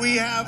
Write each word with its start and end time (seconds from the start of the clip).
We 0.00 0.16
have 0.16 0.46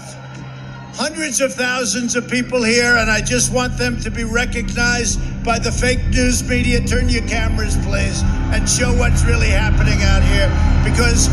hundreds 0.94 1.42
of 1.42 1.52
thousands 1.52 2.16
of 2.16 2.26
people 2.30 2.62
here, 2.62 2.96
and 2.96 3.10
I 3.10 3.20
just 3.20 3.52
want 3.52 3.76
them 3.76 4.00
to 4.00 4.10
be 4.10 4.24
recognized 4.24 5.20
by 5.44 5.58
the 5.58 5.70
fake 5.70 6.02
news 6.06 6.42
media. 6.42 6.80
Turn 6.80 7.10
your 7.10 7.26
cameras, 7.28 7.76
please, 7.84 8.22
and 8.22 8.66
show 8.66 8.96
what's 8.96 9.24
really 9.24 9.50
happening 9.50 10.00
out 10.00 10.22
here 10.22 10.48
because 10.90 11.28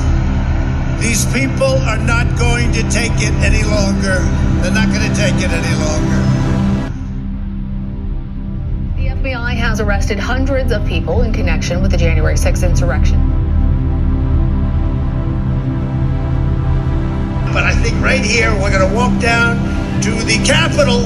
these 1.00 1.24
people 1.32 1.80
are 1.88 1.98
not 1.98 2.38
going 2.38 2.74
to 2.74 2.84
take 2.90 3.14
it 3.16 3.32
any 3.40 3.64
longer. 3.64 4.20
They're 4.60 4.76
not 4.76 4.90
going 4.90 5.10
to 5.10 5.16
take 5.16 5.36
it 5.36 5.50
any 5.50 5.76
longer. 5.80 6.20
The 8.98 9.08
FBI 9.16 9.56
has 9.56 9.80
arrested 9.80 10.20
hundreds 10.20 10.74
of 10.74 10.86
people 10.86 11.22
in 11.22 11.32
connection 11.32 11.82
with 11.82 11.92
the 11.92 11.98
January 11.98 12.36
6th 12.36 12.68
insurrection. 12.68 13.39
But 17.54 17.64
I 17.64 17.74
think 17.82 18.02
right 18.02 18.24
here, 18.24 18.52
we're 18.54 18.72
going 18.72 18.88
to 18.88 18.96
walk 18.96 19.20
down 19.22 19.58
to 20.02 20.12
the 20.12 20.42
Capitol 20.46 21.06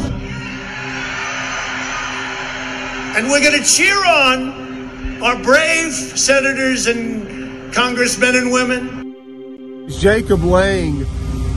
and 3.15 3.29
we're 3.29 3.41
going 3.41 3.61
to 3.61 3.67
cheer 3.67 3.95
on 4.05 5.21
our 5.21 5.41
brave 5.43 5.93
senators 5.93 6.87
and 6.87 7.71
congressmen 7.71 8.35
and 8.35 8.51
women. 8.51 9.87
Jacob 9.87 10.43
Lang 10.43 11.05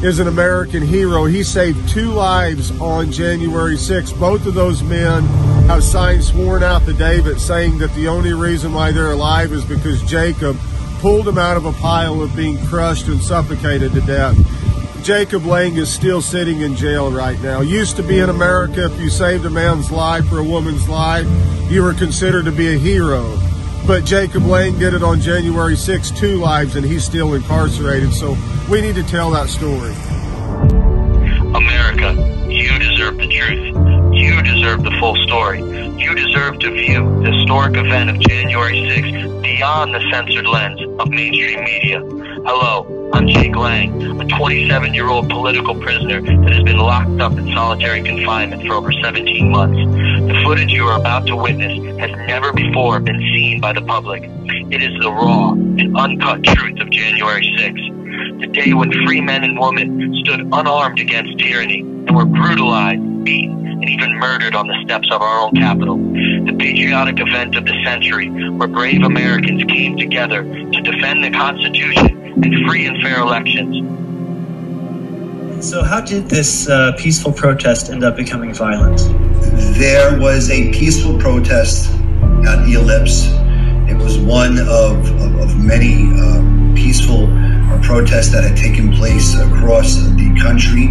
is 0.02 0.18
an 0.18 0.28
American 0.28 0.82
hero. 0.82 1.24
He 1.24 1.42
saved 1.42 1.88
two 1.88 2.10
lives 2.10 2.78
on 2.78 3.10
January 3.10 3.76
6th. 3.76 4.18
Both 4.20 4.45
of 4.45 4.52
those 4.52 4.82
men 4.82 5.24
have 5.66 5.82
signed 5.82 6.23
sworn 6.23 6.62
affidavits 6.62 7.42
saying 7.42 7.78
that 7.78 7.92
the 7.95 8.06
only 8.06 8.34
reason 8.34 8.74
why 8.74 8.92
they're 8.92 9.12
alive 9.12 9.52
is 9.52 9.64
because 9.64 10.02
Jacob 10.02 10.59
pulled 10.98 11.24
them 11.24 11.38
out 11.38 11.56
of 11.56 11.64
a 11.64 11.73
pile 11.73 12.20
of 12.20 12.37
being 12.37 12.62
crushed 12.66 13.09
and 13.09 13.23
suffocated 13.23 13.92
to 13.92 14.00
death. 14.02 14.37
Jacob 15.02 15.45
Lang 15.46 15.77
is 15.77 15.92
still 15.92 16.20
sitting 16.20 16.60
in 16.60 16.74
jail 16.74 17.10
right 17.10 17.41
now. 17.41 17.60
Used 17.60 17.96
to 17.96 18.02
be 18.02 18.18
in 18.18 18.28
America, 18.28 18.84
if 18.87 19.01
you 19.01 19.09
saved 19.10 19.45
a 19.45 19.51
man's 19.51 19.90
life 19.90 20.30
or 20.32 20.38
a 20.38 20.45
woman's 20.45 20.88
life, 20.88 21.26
you 21.70 21.82
were 21.82 21.95
considered 21.95 22.45
to 22.45 22.52
be 22.52 22.74
a 22.74 22.79
hero. 22.79 23.38
But 23.87 24.04
Jacob 24.04 24.45
Lang 24.45 24.79
did 24.79 24.95
it 24.95 25.02
on 25.02 25.20
January 25.20 25.76
6, 25.76 26.10
two 26.12 26.38
lives, 26.38 26.76
and 26.76 26.85
he's 26.85 27.04
still 27.04 27.35
incarcerated. 27.35 28.12
So 28.12 28.37
we 28.68 28.80
need 28.80 28.96
to 28.96 29.04
tell 29.04 29.30
that 29.30 29.48
story. 29.48 29.95
America, 31.54 32.15
you 32.51 32.79
deserve 32.79 33.16
the 33.16 33.29
truth. 33.29 33.76
You 34.13 34.42
deserve 34.42 34.82
the 34.82 34.90
full 34.98 35.15
story. 35.26 35.60
You 36.01 36.15
deserve 36.15 36.59
to 36.60 36.70
view 36.70 37.23
the 37.23 37.30
historic 37.30 37.76
event 37.76 38.10
of 38.10 38.18
January 38.20 38.73
6th 38.73 39.42
beyond 39.42 39.95
the 39.95 40.01
censored 40.10 40.46
lens 40.46 40.80
of 40.98 41.09
mainstream 41.09 41.65
media. 41.65 42.01
Hello, 42.45 42.95
I'm 43.12 43.29
Jake 43.29 43.54
Lang, 43.54 44.21
a 44.21 44.24
27 44.26 44.93
year 44.93 45.09
old 45.09 45.30
political 45.30 45.74
prisoner 45.80 46.21
that 46.21 46.52
has 46.52 46.62
been 46.65 46.79
locked 46.79 47.21
up 47.21 47.32
in 47.32 47.52
solitary 47.52 48.02
confinement 48.02 48.66
for 48.66 48.74
over 48.74 48.90
17 48.90 49.51
months. 49.51 49.79
The 50.26 50.43
footage 50.43 50.73
you 50.73 50.85
are 50.87 50.98
about 50.98 51.26
to 51.26 51.37
witness 51.37 51.73
has 52.01 52.10
never 52.26 52.52
before 52.52 52.98
been 52.98 53.18
seen 53.32 53.60
by 53.60 53.73
the 53.73 53.82
public. 53.82 54.24
It 54.24 54.82
is 54.82 54.98
the 55.01 55.10
raw 55.10 55.52
and 55.52 55.96
uncut 55.96 56.43
truth 56.43 56.80
of 56.80 56.90
January 56.90 57.43
6th. 57.59 58.40
The 58.40 58.48
day 58.48 58.73
when 58.73 58.90
free 59.07 59.20
men 59.20 59.45
and 59.45 59.59
women 59.59 60.15
stood 60.24 60.41
unarmed 60.41 60.98
against 60.98 61.38
tyranny 61.38 61.80
and 61.80 62.15
were 62.15 62.26
brutalized, 62.26 63.24
beaten, 63.24 63.66
and 63.66 63.88
even 63.88 64.19
murdered 64.19 64.56
on 64.56 64.66
the 64.66 64.82
steps 64.84 65.09
of 65.12 65.22
our 65.22 65.41
own 65.41 65.54
Capitol. 65.54 65.97
The 65.97 66.56
patriotic 66.59 67.20
event 67.20 67.54
of 67.54 67.66
the 67.66 67.84
century 67.84 68.28
where 68.50 68.69
brave 68.69 69.03
Americans 69.03 69.62
came 69.65 69.97
together 69.97 70.43
to 70.43 70.81
defend 70.82 71.22
the 71.22 71.31
Constitution 71.31 72.25
and 72.42 72.66
free 72.66 72.87
and 72.87 73.03
fair 73.03 73.20
elections. 73.20 73.97
So, 75.65 75.82
how 75.82 76.00
did 76.00 76.28
this 76.28 76.69
uh, 76.69 76.92
peaceful 76.98 77.32
protest 77.32 77.91
end 77.91 78.04
up 78.04 78.16
becoming 78.16 78.53
violent? 78.53 78.98
There 79.78 80.19
was 80.20 80.50
a 80.50 80.70
peaceful 80.72 81.19
protest 81.19 81.91
at 82.47 82.64
the 82.66 82.74
Ellipse. 82.74 83.26
It 83.91 83.97
was 83.97 84.19
one 84.19 84.58
of, 84.58 85.10
of, 85.20 85.36
of 85.41 85.56
many 85.56 86.10
uh, 86.14 86.74
peaceful 86.74 87.26
uh, 87.26 87.80
protests 87.82 88.30
that 88.32 88.44
had 88.44 88.56
taken 88.56 88.92
place 88.92 89.34
across 89.34 89.97
the 89.97 90.38
country. 90.41 90.88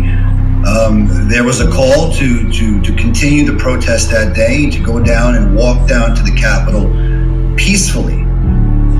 Um, 0.65 1.29
there 1.29 1.43
was 1.43 1.61
a 1.61 1.69
call 1.69 2.11
to, 2.13 2.51
to, 2.51 2.81
to 2.81 2.95
continue 2.95 3.45
the 3.45 3.57
protest 3.57 4.09
that 4.09 4.35
day, 4.35 4.69
to 4.71 4.83
go 4.83 4.99
down 4.99 5.35
and 5.35 5.55
walk 5.55 5.87
down 5.87 6.15
to 6.15 6.23
the 6.23 6.35
Capitol 6.35 6.89
peacefully. 7.55 8.23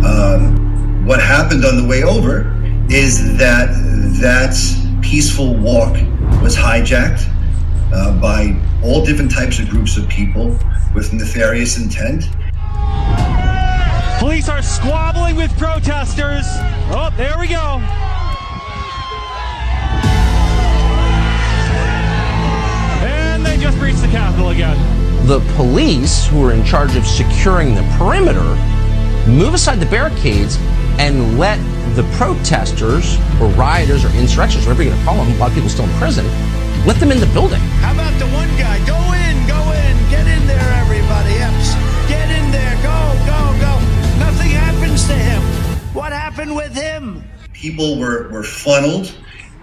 Um, 0.06 0.65
what 1.06 1.22
happened 1.22 1.64
on 1.64 1.78
the 1.78 1.88
way 1.88 2.02
over 2.02 2.52
is 2.90 3.38
that 3.38 3.70
that 4.20 4.56
peaceful 5.04 5.54
walk 5.54 5.94
was 6.42 6.56
hijacked 6.56 7.30
uh, 7.94 8.20
by 8.20 8.60
all 8.84 9.06
different 9.06 9.32
types 9.32 9.60
of 9.60 9.70
groups 9.70 9.98
of 9.98 10.10
people 10.10 10.58
with 10.96 11.14
nefarious 11.14 11.78
intent. 11.78 12.24
Police 14.18 14.50
are 14.50 14.64
squabbling 14.64 15.36
with 15.36 15.56
protesters. 15.60 16.46
Oh, 16.90 17.14
there 17.16 17.38
we 17.38 17.50
go. 17.50 17.80
And 23.06 23.46
they 23.46 23.58
just 23.58 23.78
breached 23.78 24.02
the 24.02 24.08
Capitol 24.08 24.50
again. 24.50 24.76
The 25.28 25.40
police, 25.56 26.26
who 26.26 26.44
are 26.46 26.52
in 26.52 26.66
charge 26.66 26.96
of 26.96 27.06
securing 27.06 27.76
the 27.76 27.84
perimeter, 28.00 28.42
move 29.30 29.54
aside 29.54 29.80
the 29.80 29.86
barricades 29.86 30.58
and 31.00 31.38
let 31.38 31.58
the 31.96 32.04
protesters 32.18 33.18
or 33.42 33.48
rioters 33.56 34.04
or 34.04 34.10
insurrectionists, 34.18 34.68
whatever 34.68 34.84
you're 34.84 34.94
going 34.94 35.04
to 35.04 35.08
call 35.08 35.24
them, 35.24 35.34
a 35.34 35.38
lot 35.38 35.50
of 35.50 35.56
people 35.56 35.70
still 35.70 35.86
in 35.86 35.92
prison, 35.98 36.26
let 36.86 37.00
them 37.00 37.12
in 37.12 37.20
the 37.20 37.28
building. 37.28 37.60
How 37.82 37.94
about 37.94 38.18
the 38.20 38.28
one 38.28 38.50
guy? 38.58 38.78
Go 38.86 38.98
in, 39.14 39.36
go 39.48 39.60
in, 39.74 39.96
get 40.10 40.28
in 40.28 40.46
there, 40.48 40.74
everybody 40.82 41.36
else. 41.40 41.74
Get 42.08 42.30
in 42.30 42.52
there, 42.52 42.76
go, 42.84 43.00
go, 43.26 43.40
go. 43.60 43.74
Nothing 44.20 44.52
happens 44.52 45.08
to 45.08 45.14
him. 45.14 45.42
What 45.94 46.12
happened 46.12 46.56
with 46.56 46.76
him? 46.76 47.24
People 47.54 47.98
were, 47.98 48.30
were 48.30 48.44
funneled 48.44 49.16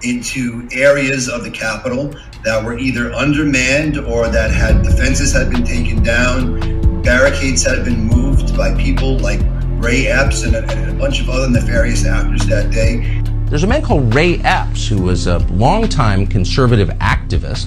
into 0.03 0.69
areas 0.73 1.29
of 1.29 1.45
the 1.45 1.51
Capitol 1.51 2.15
that 2.45 2.65
were 2.65 2.77
either 2.77 3.13
undermanned 3.13 3.99
or 3.99 4.29
that 4.29 4.51
had 4.51 4.83
defenses 4.83 5.33
had 5.33 5.51
been 5.51 5.65
taken 5.65 6.03
down, 6.03 7.03
barricades 7.03 7.65
had 7.65 7.85
been 7.85 8.05
moved 8.05 8.57
by 8.57 8.75
people 8.75 9.19
like 9.19 9.41
Ray 9.83 10.07
Epps 10.07 10.45
and 10.45 10.55
a, 10.55 10.71
and 10.71 10.91
a 10.91 10.95
bunch 10.95 11.21
of 11.21 11.29
other 11.29 11.51
nefarious 11.51 12.07
actors 12.07 12.47
that 12.47 12.71
day. 12.71 13.21
There's 13.47 13.65
a 13.65 13.67
man 13.67 13.83
called 13.83 14.15
Ray 14.15 14.39
Epps 14.39 14.87
who 14.87 15.03
was 15.03 15.27
a 15.27 15.39
longtime 15.51 16.29
conservative 16.29 16.89
activist. 17.01 17.67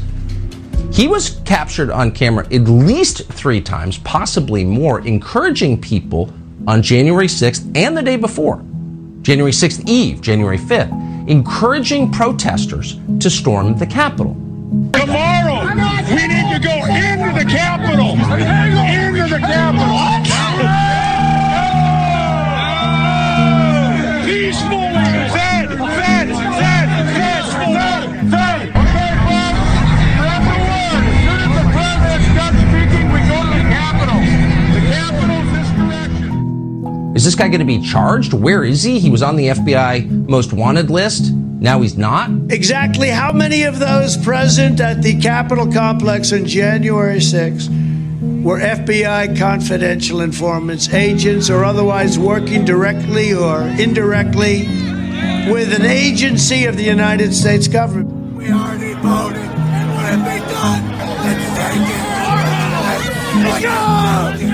He 0.94 1.10
was 1.10 1.42
captured 1.44 1.92
on 1.92 2.12
camera 2.12 2.46
at 2.54 2.62
least 2.62 3.28
three 3.28 3.60
times, 3.60 3.98
possibly 3.98 4.64
more, 4.64 5.06
encouraging 5.06 5.82
people 5.82 6.34
on 6.68 6.82
January 6.82 7.28
6th 7.28 7.70
and 7.76 7.98
the 7.98 8.02
day 8.02 8.16
before, 8.16 8.64
January 9.22 9.52
6th 9.52 9.88
Eve, 9.90 10.22
January 10.22 10.58
5th, 10.58 11.30
encouraging 11.30 12.10
protesters 12.14 12.98
to 13.20 13.30
storm 13.30 13.78
the 13.78 13.86
Capitol. 13.86 14.36
Tomorrow, 14.94 15.66
we 16.10 16.28
need 16.28 16.54
to 16.54 16.60
go 16.64 16.78
into 16.86 17.38
the 17.38 17.46
Capitol. 17.46 18.12
Into 18.12 19.28
the 19.28 19.40
Capitol. 19.40 21.05
Is 37.26 37.34
this 37.34 37.42
guy 37.42 37.48
going 37.48 37.58
to 37.58 37.66
be 37.66 37.82
charged? 37.82 38.34
Where 38.34 38.64
is 38.64 38.84
he? 38.84 39.00
He 39.00 39.10
was 39.10 39.24
on 39.24 39.36
the 39.36 39.48
FBI 39.48 40.28
most 40.30 40.54
wanted 40.54 40.92
list. 40.92 41.34
Now 41.34 41.82
he's 41.82 41.98
not? 41.98 42.30
Exactly 42.52 43.10
how 43.10 43.32
many 43.32 43.64
of 43.64 43.80
those 43.80 44.16
present 44.16 44.80
at 44.80 45.02
the 45.02 45.20
Capitol 45.20 45.74
complex 45.74 46.32
on 46.34 46.46
January 46.46 47.18
6th 47.18 48.44
were 48.44 48.60
FBI 48.60 49.40
confidential 49.40 50.22
informants, 50.22 50.94
agents, 50.94 51.50
or 51.50 51.66
otherwise 51.66 52.20
working 52.20 52.64
directly 52.64 53.34
or 53.34 53.62
indirectly 53.62 54.68
with 55.52 55.74
an 55.74 55.84
agency 55.84 56.66
of 56.66 56.78
the 56.78 56.84
United 56.84 57.34
States 57.34 57.68
government? 57.68 58.36
We 58.36 58.52
already 58.52 58.94
voted. 58.94 59.42
And 59.42 59.90
what 59.96 60.06
have 60.06 60.24
they 60.24 60.42
done? 60.54 60.92
Let's 61.26 61.48
take 61.58 61.90
it. 61.90 62.06
Let's 63.44 63.64
go! 63.64 64.45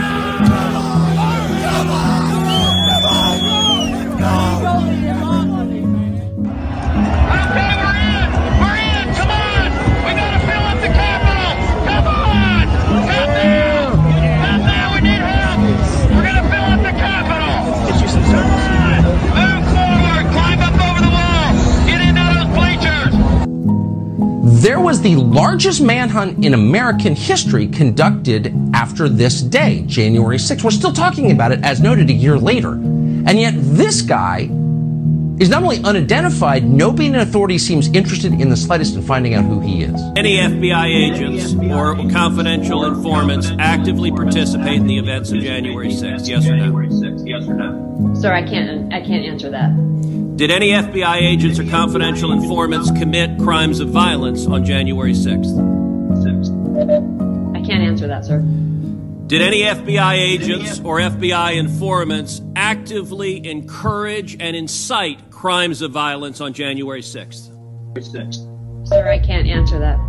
There 24.62 24.80
was 24.80 25.02
the 25.02 25.16
largest 25.16 25.81
manhunt 25.81 26.46
in 26.46 26.54
American 26.54 27.16
history 27.16 27.68
conducted 27.68 28.54
after 28.75 29.10
this 29.10 29.42
day, 29.42 29.84
January 29.88 30.38
6th. 30.38 30.63
We're 30.63 30.69
still 30.69 30.94
talking 30.94 31.31
about 31.31 31.52
it, 31.52 31.63
as 31.63 31.81
noted, 31.81 32.12
a 32.12 32.13
year 32.13 32.38
later. 32.38 32.74
And 32.74 33.40
yet, 33.40 33.56
this 33.58 34.04
guy 34.04 34.50
is 35.40 35.50
not 35.50 35.63
only 35.63 35.84
unidentified, 35.84 36.63
nobody 36.63 37.08
in 37.08 37.16
authority 37.16 37.58
seems 37.58 37.88
interested 37.88 38.34
in 38.34 38.50
the 38.50 38.56
slightest 38.56 38.94
in 38.94 39.02
finding 39.02 39.34
out 39.34 39.46
who 39.46 39.62
he 39.62 39.81
is. 39.81 40.00
Any 40.16 40.38
FBI 40.38 41.12
agents 41.12 41.56
or 41.56 41.96
confidential 42.12 42.86
informants 42.86 43.52
actively 43.58 44.12
participate 44.12 44.75
in 44.75 44.86
the 44.86 45.00
events 45.00 45.31
of 45.31 45.40
January 45.40 45.90
6th? 45.90 46.28
Yes 46.28 46.48
or 46.48 46.56
no? 46.56 46.80
Yes 47.25 47.48
or 47.48 47.56
no? 47.56 48.13
Sir, 48.13 48.31
I 48.31 48.44
can't. 48.44 48.94
I 48.94 49.02
can't 49.02 49.25
answer 49.25 49.50
that. 49.50 49.72
Did 50.36 50.50
any 50.50 50.69
FBI 50.69 51.18
agents 51.18 51.60
or 51.60 51.66
confidential 51.66 52.31
informants 52.31 52.89
commit 52.92 53.38
crimes 53.39 53.80
of 53.80 53.89
violence 53.89 54.48
on 54.48 54.66
January 54.66 55.13
6th? 55.13 55.57
I 57.56 57.62
can't 57.66 57.83
answer 57.83 58.07
that, 58.07 58.25
sir. 58.25 58.39
Did 59.28 59.42
any 59.42 59.62
FBI 59.62 60.13
agents 60.13 60.80
or 60.80 61.00
FBI 61.00 61.57
informants 61.57 62.42
actively 62.56 63.45
encourage 63.45 64.36
and 64.39 64.56
incite 64.56 65.30
crimes 65.31 65.81
of 65.81 65.92
violence 65.92 66.42
on 66.42 66.54
January 66.54 67.01
6th? 67.01 67.50
Sir, 68.88 69.10
I 69.10 69.19
can't 69.19 69.48
answer 69.48 69.80
that. 69.80 70.00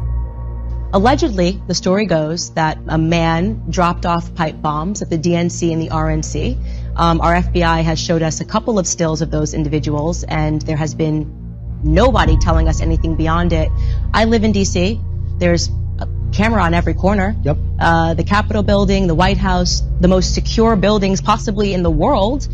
Allegedly, 0.95 1.61
the 1.69 1.75
story 1.75 2.05
goes 2.05 2.51
that 2.55 2.79
a 2.89 2.99
man 2.99 3.63
dropped 3.71 4.05
off 4.07 4.35
pipe 4.35 4.61
bombs 4.61 5.03
at 5.03 5.09
the 5.09 5.19
DNC 5.19 5.73
and 5.73 5.81
the 5.81 5.89
RNC. 5.89 6.57
Um, 6.97 7.21
our 7.21 7.35
FBI 7.35 7.83
has 7.83 7.99
showed 7.99 8.23
us 8.23 8.41
a 8.41 8.45
couple 8.45 8.79
of 8.79 8.87
stills 8.87 9.23
of 9.23 9.31
those 9.31 9.55
individuals, 9.55 10.25
and 10.25 10.61
there 10.63 10.77
has 10.77 10.95
been 10.95 11.43
nobody 11.83 12.37
telling 12.37 12.69
us 12.69 12.81
anything 12.81 13.17
beyond 13.17 13.53
it. 13.53 13.71
I 14.13 14.25
live 14.27 14.45
in 14.45 14.53
D.C. 14.53 15.01
There's 15.39 15.71
a 15.99 16.09
camera 16.33 16.63
on 16.63 16.75
every 16.75 16.95
corner. 16.95 17.37
Yep. 17.43 17.57
Uh, 17.81 18.15
the 18.15 18.25
Capitol 18.25 18.63
building, 18.63 19.07
the 19.07 19.15
White 19.15 19.39
House, 19.39 19.83
the 20.01 20.09
most 20.09 20.35
secure 20.35 20.77
buildings 20.77 21.21
possibly 21.21 21.75
in 21.75 21.83
the 21.83 21.91
world. 21.91 22.49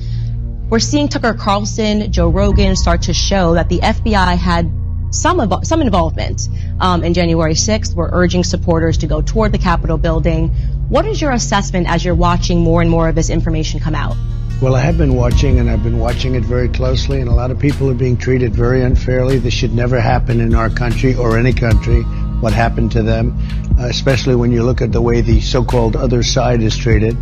We're 0.70 0.78
seeing 0.80 1.08
Tucker 1.08 1.34
Carlson, 1.34 2.12
Joe 2.12 2.28
Rogan 2.28 2.76
start 2.76 3.02
to 3.02 3.14
show 3.14 3.54
that 3.54 3.68
the 3.68 3.78
FBI 3.78 4.36
had 4.36 4.70
some 5.10 5.40
of, 5.40 5.66
some 5.66 5.80
involvement 5.80 6.42
um, 6.80 7.02
in 7.02 7.14
January 7.14 7.54
6th. 7.54 7.94
We're 7.94 8.10
urging 8.12 8.44
supporters 8.44 8.98
to 8.98 9.06
go 9.06 9.22
toward 9.22 9.52
the 9.52 9.58
Capitol 9.58 9.96
building. 9.96 10.54
What 10.88 11.04
is 11.04 11.20
your 11.20 11.32
assessment 11.32 11.86
as 11.86 12.02
you're 12.02 12.14
watching 12.14 12.60
more 12.60 12.80
and 12.80 12.90
more 12.90 13.10
of 13.10 13.14
this 13.14 13.28
information 13.28 13.78
come 13.78 13.94
out? 13.94 14.16
Well, 14.62 14.74
I 14.74 14.80
have 14.80 14.96
been 14.96 15.16
watching, 15.16 15.58
and 15.58 15.68
I've 15.68 15.82
been 15.82 15.98
watching 15.98 16.34
it 16.34 16.42
very 16.44 16.70
closely, 16.70 17.20
and 17.20 17.28
a 17.28 17.34
lot 17.34 17.50
of 17.50 17.58
people 17.58 17.90
are 17.90 17.94
being 17.94 18.16
treated 18.16 18.54
very 18.54 18.82
unfairly. 18.82 19.38
This 19.38 19.52
should 19.52 19.74
never 19.74 20.00
happen 20.00 20.40
in 20.40 20.54
our 20.54 20.70
country 20.70 21.14
or 21.14 21.38
any 21.38 21.52
country, 21.52 22.00
what 22.40 22.54
happened 22.54 22.90
to 22.92 23.02
them, 23.02 23.38
uh, 23.78 23.84
especially 23.84 24.34
when 24.34 24.50
you 24.50 24.62
look 24.62 24.80
at 24.80 24.90
the 24.90 25.02
way 25.02 25.20
the 25.20 25.42
so 25.42 25.62
called 25.62 25.94
other 25.94 26.22
side 26.22 26.62
is 26.62 26.74
treated. 26.74 27.18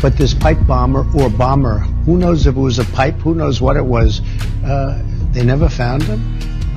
But 0.00 0.16
this 0.16 0.32
pipe 0.32 0.64
bomber 0.64 1.04
or 1.16 1.28
bomber, 1.28 1.78
who 2.06 2.18
knows 2.18 2.46
if 2.46 2.54
it 2.54 2.60
was 2.60 2.78
a 2.78 2.84
pipe, 2.84 3.16
who 3.16 3.34
knows 3.34 3.60
what 3.60 3.76
it 3.76 3.84
was, 3.84 4.20
uh, 4.64 5.02
they 5.32 5.44
never 5.44 5.68
found 5.68 6.04
him. 6.04 6.20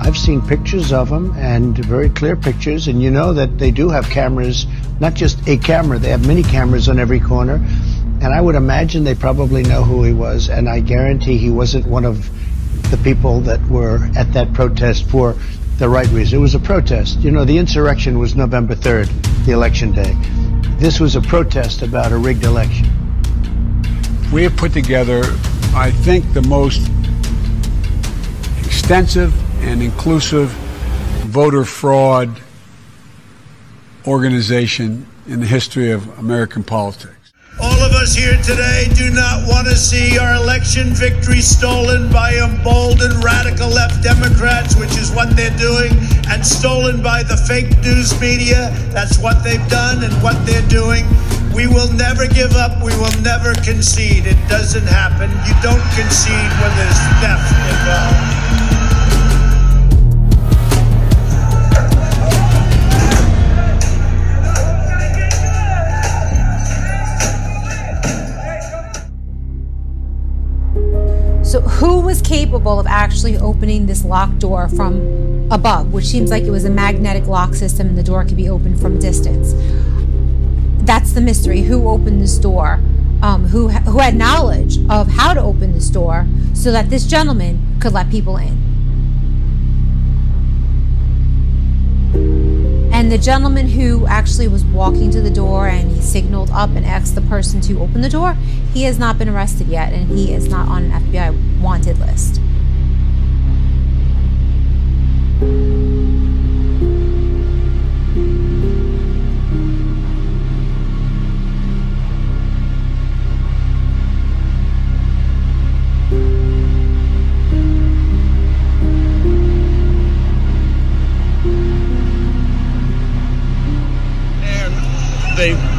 I've 0.03 0.17
seen 0.17 0.41
pictures 0.41 0.91
of 0.91 1.09
them 1.09 1.35
and 1.37 1.77
very 1.77 2.09
clear 2.09 2.35
pictures, 2.35 2.87
and 2.87 3.03
you 3.03 3.11
know 3.11 3.33
that 3.33 3.59
they 3.59 3.69
do 3.69 3.89
have 3.89 4.09
cameras, 4.09 4.65
not 4.99 5.13
just 5.13 5.47
a 5.47 5.57
camera, 5.57 5.99
they 5.99 6.09
have 6.09 6.25
many 6.25 6.41
cameras 6.41 6.89
on 6.89 6.97
every 6.97 7.19
corner. 7.19 7.63
And 8.19 8.33
I 8.33 8.41
would 8.41 8.55
imagine 8.55 9.03
they 9.03 9.13
probably 9.13 9.61
know 9.61 9.83
who 9.83 10.03
he 10.03 10.11
was, 10.11 10.49
and 10.49 10.67
I 10.67 10.79
guarantee 10.79 11.37
he 11.37 11.51
wasn't 11.51 11.85
one 11.85 12.03
of 12.03 12.27
the 12.89 12.97
people 12.97 13.41
that 13.41 13.63
were 13.67 14.09
at 14.15 14.33
that 14.33 14.53
protest 14.53 15.07
for 15.07 15.35
the 15.77 15.87
right 15.87 16.07
reason. 16.07 16.39
It 16.39 16.41
was 16.41 16.55
a 16.55 16.59
protest. 16.59 17.19
You 17.19 17.29
know, 17.29 17.45
the 17.45 17.59
insurrection 17.59 18.17
was 18.17 18.35
November 18.35 18.73
3rd, 18.73 19.45
the 19.45 19.51
election 19.51 19.91
day. 19.91 20.15
This 20.79 20.99
was 20.99 21.15
a 21.15 21.21
protest 21.21 21.83
about 21.83 22.11
a 22.11 22.17
rigged 22.17 22.43
election. 22.43 22.89
We 24.33 24.41
have 24.43 24.57
put 24.57 24.73
together, 24.73 25.21
I 25.75 25.91
think, 25.91 26.33
the 26.33 26.41
most 26.41 26.89
extensive 28.65 29.31
and 29.61 29.81
inclusive 29.81 30.49
voter 31.29 31.63
fraud 31.63 32.41
organization 34.07 35.07
in 35.27 35.39
the 35.39 35.45
history 35.45 35.91
of 35.91 36.17
American 36.19 36.63
politics. 36.63 37.15
All 37.61 37.79
of 37.83 37.91
us 37.91 38.15
here 38.15 38.37
today 38.41 38.87
do 38.95 39.11
not 39.11 39.47
want 39.47 39.67
to 39.67 39.75
see 39.75 40.17
our 40.17 40.35
election 40.35 40.95
victory 40.95 41.41
stolen 41.41 42.11
by 42.11 42.33
emboldened 42.35 43.23
radical 43.23 43.69
left 43.69 44.01
Democrats, 44.01 44.75
which 44.75 44.97
is 44.97 45.11
what 45.11 45.35
they're 45.35 45.55
doing, 45.57 45.91
and 46.27 46.45
stolen 46.45 47.03
by 47.03 47.21
the 47.21 47.37
fake 47.37 47.69
news 47.83 48.19
media. 48.19 48.71
That's 48.89 49.19
what 49.19 49.43
they've 49.43 49.67
done 49.69 50.03
and 50.03 50.13
what 50.23 50.43
they're 50.45 50.67
doing. 50.69 51.05
We 51.53 51.67
will 51.67 51.91
never 51.93 52.25
give 52.25 52.53
up. 52.53 52.81
We 52.81 52.95
will 52.97 53.13
never 53.21 53.53
concede. 53.61 54.25
It 54.25 54.39
doesn't 54.49 54.87
happen. 54.87 55.29
You 55.45 55.53
don't 55.61 55.83
concede 55.93 56.51
when 56.57 56.71
there's 56.79 57.01
theft 57.21 57.51
involved. 57.69 58.70
Capable 72.31 72.79
of 72.79 72.87
actually 72.87 73.35
opening 73.35 73.87
this 73.87 74.05
locked 74.05 74.39
door 74.39 74.69
from 74.69 75.49
above, 75.51 75.91
which 75.91 76.05
seems 76.05 76.31
like 76.31 76.43
it 76.43 76.49
was 76.49 76.63
a 76.63 76.69
magnetic 76.69 77.27
lock 77.27 77.53
system 77.53 77.87
and 77.89 77.97
the 77.97 78.03
door 78.03 78.23
could 78.23 78.37
be 78.37 78.47
opened 78.47 78.79
from 78.79 78.95
a 78.95 78.99
distance? 79.01 79.53
That's 80.85 81.11
the 81.11 81.19
mystery. 81.19 81.63
Who 81.63 81.89
opened 81.89 82.21
this 82.21 82.37
door? 82.37 82.79
Um, 83.21 83.47
who, 83.47 83.67
who 83.67 83.99
had 83.99 84.15
knowledge 84.15 84.77
of 84.89 85.09
how 85.09 85.33
to 85.33 85.41
open 85.41 85.73
this 85.73 85.89
door 85.89 86.25
so 86.53 86.71
that 86.71 86.89
this 86.89 87.05
gentleman 87.05 87.59
could 87.81 87.91
let 87.91 88.09
people 88.09 88.37
in? 88.37 88.60
The 93.11 93.17
gentleman 93.17 93.67
who 93.67 94.07
actually 94.07 94.47
was 94.47 94.63
walking 94.63 95.11
to 95.11 95.21
the 95.21 95.29
door 95.29 95.67
and 95.67 95.91
he 95.91 95.99
signaled 95.99 96.49
up 96.51 96.69
and 96.69 96.85
asked 96.85 97.13
the 97.13 97.21
person 97.23 97.59
to 97.59 97.77
open 97.81 97.99
the 97.99 98.07
door, 98.07 98.37
he 98.73 98.83
has 98.83 98.97
not 98.97 99.17
been 99.17 99.27
arrested 99.27 99.67
yet 99.67 99.91
and 99.91 100.09
he 100.17 100.33
is 100.33 100.47
not 100.47 100.65
on 100.69 100.85
an 100.85 101.03
FBI 101.03 101.59
wanted 101.59 101.99
list. 101.99 102.39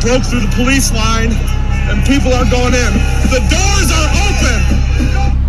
Broke 0.02 0.24
through 0.24 0.40
the 0.40 0.52
police 0.56 0.92
line 0.92 1.30
and 1.30 2.04
people 2.04 2.32
are 2.34 2.44
going 2.50 2.74
in. 2.74 2.92
The 3.30 3.38
doors 3.46 3.88
are 3.94 4.10
open. 4.26 5.41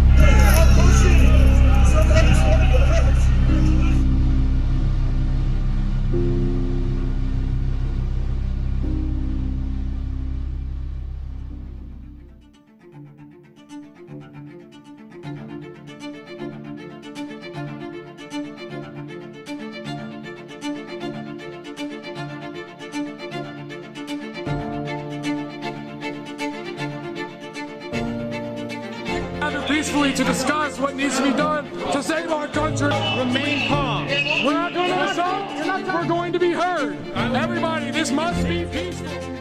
Peacefully 29.94 30.14
to 30.14 30.24
discuss 30.24 30.80
what 30.80 30.96
needs 30.96 31.18
to 31.18 31.24
be 31.24 31.30
done 31.30 31.70
to 31.92 32.02
save 32.02 32.32
our 32.32 32.48
country. 32.48 32.88
Remain 32.88 33.68
calm. 33.68 34.08
We're 34.08 34.54
not 34.54 34.74
going 34.74 34.90
to 34.90 35.04
assault. 35.04 35.94
We're 35.94 36.08
going 36.08 36.34
to 36.34 36.40
be 36.40 36.52
heard. 36.52 36.98
Everybody, 37.16 37.92
this 37.92 38.10
must 38.12 38.48
be 38.48 38.66
peaceful. 38.66 39.33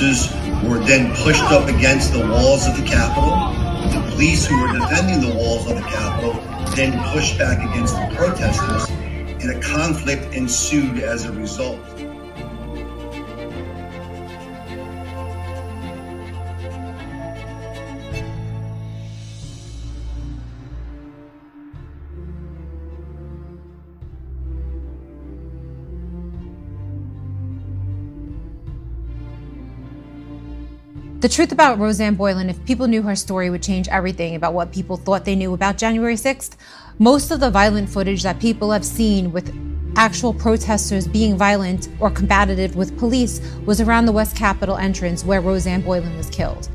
Were 0.00 0.78
then 0.78 1.14
pushed 1.14 1.42
up 1.42 1.68
against 1.68 2.14
the 2.14 2.26
walls 2.26 2.66
of 2.66 2.74
the 2.74 2.82
Capitol. 2.82 3.52
The 3.92 4.10
police 4.12 4.46
who 4.46 4.58
were 4.58 4.72
defending 4.72 5.20
the 5.20 5.34
walls 5.34 5.70
of 5.70 5.76
the 5.76 5.82
Capitol 5.82 6.40
then 6.74 6.98
pushed 7.12 7.36
back 7.36 7.58
against 7.58 7.94
the 7.94 8.16
protesters, 8.16 8.88
and 8.88 9.50
a 9.50 9.60
conflict 9.60 10.32
ensued 10.32 11.00
as 11.00 11.26
a 11.26 11.32
result. 11.32 11.78
The 31.20 31.28
truth 31.28 31.52
about 31.52 31.78
Roseanne 31.78 32.14
Boyland, 32.14 32.48
if 32.48 32.64
people 32.64 32.86
knew 32.86 33.02
her 33.02 33.14
story, 33.14 33.50
would 33.50 33.62
change 33.62 33.88
everything 33.88 34.36
about 34.36 34.54
what 34.54 34.72
people 34.72 34.96
thought 34.96 35.26
they 35.26 35.36
knew 35.36 35.52
about 35.52 35.76
January 35.76 36.14
6th. 36.14 36.56
Most 36.98 37.30
of 37.30 37.40
the 37.40 37.50
violent 37.50 37.90
footage 37.90 38.22
that 38.22 38.40
people 38.40 38.70
have 38.70 38.86
seen 38.86 39.30
with 39.30 39.54
actual 39.96 40.32
protesters 40.32 41.06
being 41.06 41.36
violent 41.36 41.90
or 42.00 42.10
combative 42.10 42.74
with 42.74 42.96
police 42.98 43.38
was 43.66 43.82
around 43.82 44.06
the 44.06 44.12
West 44.12 44.34
Capitol 44.34 44.78
entrance 44.78 45.22
where 45.22 45.42
Roseanne 45.42 45.82
Boyland 45.82 46.16
was 46.16 46.30
killed. 46.30 46.70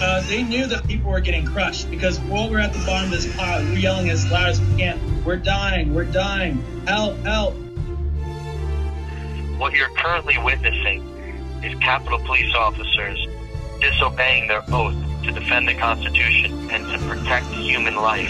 Uh, 0.00 0.22
they 0.22 0.42
knew 0.42 0.66
that 0.66 0.86
people 0.88 1.10
were 1.10 1.20
getting 1.20 1.44
crushed 1.44 1.90
because 1.90 2.18
while 2.20 2.48
we're 2.48 2.60
at 2.60 2.72
the 2.72 2.82
bottom 2.86 3.12
of 3.12 3.22
this 3.22 3.36
pile, 3.36 3.62
we're 3.64 3.76
yelling 3.76 4.08
as 4.08 4.30
loud 4.30 4.48
as 4.48 4.60
we 4.62 4.78
can, 4.78 5.22
We're 5.22 5.36
dying, 5.36 5.92
we're 5.92 6.04
dying, 6.04 6.64
help, 6.86 7.18
help. 7.24 7.54
What 9.58 9.72
you're 9.72 9.88
currently 9.90 10.36
witnessing 10.38 11.00
is 11.62 11.78
Capitol 11.78 12.18
Police 12.18 12.52
officers 12.56 13.26
disobeying 13.80 14.48
their 14.48 14.64
oath 14.72 14.96
to 15.22 15.30
defend 15.30 15.68
the 15.68 15.74
Constitution 15.74 16.70
and 16.70 16.84
to 16.90 16.98
protect 17.06 17.46
human 17.46 17.94
life. 17.94 18.28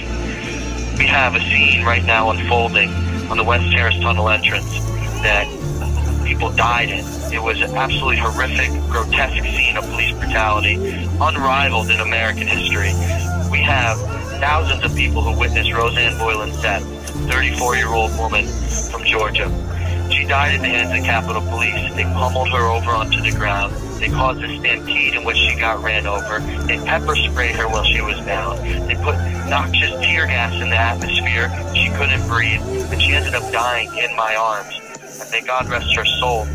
We 0.99 1.07
have 1.07 1.35
a 1.35 1.40
scene 1.40 1.83
right 1.83 2.04
now 2.04 2.31
unfolding 2.31 2.90
on 3.31 3.38
the 3.38 3.45
West 3.45 3.73
Terrace 3.73 3.99
Tunnel 4.00 4.28
entrance 4.28 4.71
that 5.23 5.47
people 6.26 6.50
died 6.50 6.90
in. 6.90 7.04
It 7.33 7.43
was 7.43 7.61
an 7.62 7.75
absolutely 7.75 8.19
horrific, 8.19 8.71
grotesque 8.90 9.43
scene 9.45 9.78
of 9.78 9.85
police 9.85 10.12
brutality, 10.12 10.75
unrivaled 11.21 11.90
in 11.90 12.00
American 12.00 12.47
history. 12.47 12.93
We 13.50 13.61
have 13.62 13.99
thousands 14.40 14.85
of 14.85 14.95
people 14.95 15.23
who 15.23 15.38
witnessed 15.38 15.73
Roseanne 15.73 16.19
Boyland's 16.19 16.61
death, 16.61 16.85
34 17.31 17.76
year 17.76 17.88
old 17.88 18.16
woman 18.19 18.47
from 18.90 19.04
Georgia. 19.04 19.49
She 20.11 20.25
died 20.25 20.54
at 20.54 20.61
the 20.61 20.68
hands 20.68 20.99
of 20.99 21.04
Capitol 21.04 21.42
Police. 21.42 21.94
They 21.94 22.04
pummeled 22.04 22.50
her 22.50 22.66
over 22.66 22.90
onto 22.90 23.20
the 23.23 23.32
ground. 23.32 23.75
They 24.00 24.08
caused 24.08 24.42
a 24.42 24.58
stampede 24.58 25.14
in 25.14 25.25
which 25.25 25.37
she 25.37 25.54
got 25.54 25.82
ran 25.82 26.06
over. 26.06 26.40
They 26.66 26.78
pepper 26.78 27.16
sprayed 27.16 27.56
her 27.56 27.68
while 27.68 27.84
she 27.84 28.00
was 28.00 28.18
down. 28.26 28.56
They 28.87 28.94
put 28.96 29.16
noxious 29.49 29.90
tear 30.00 30.26
gas 30.26 30.52
in 30.61 30.70
the 30.70 30.76
atmosphere. 30.76 31.49
She 31.75 31.88
couldn't 31.90 32.26
breathe, 32.28 32.62
and 32.92 33.00
she 33.00 33.12
ended 33.12 33.34
up 33.34 33.50
dying 33.52 33.88
in 33.96 34.14
my 34.16 34.34
arms. 34.34 34.75
And 35.20 35.30
may 35.30 35.40
God 35.40 35.68
rest 35.68 35.94
her 35.96 36.04
soul. 36.04 36.46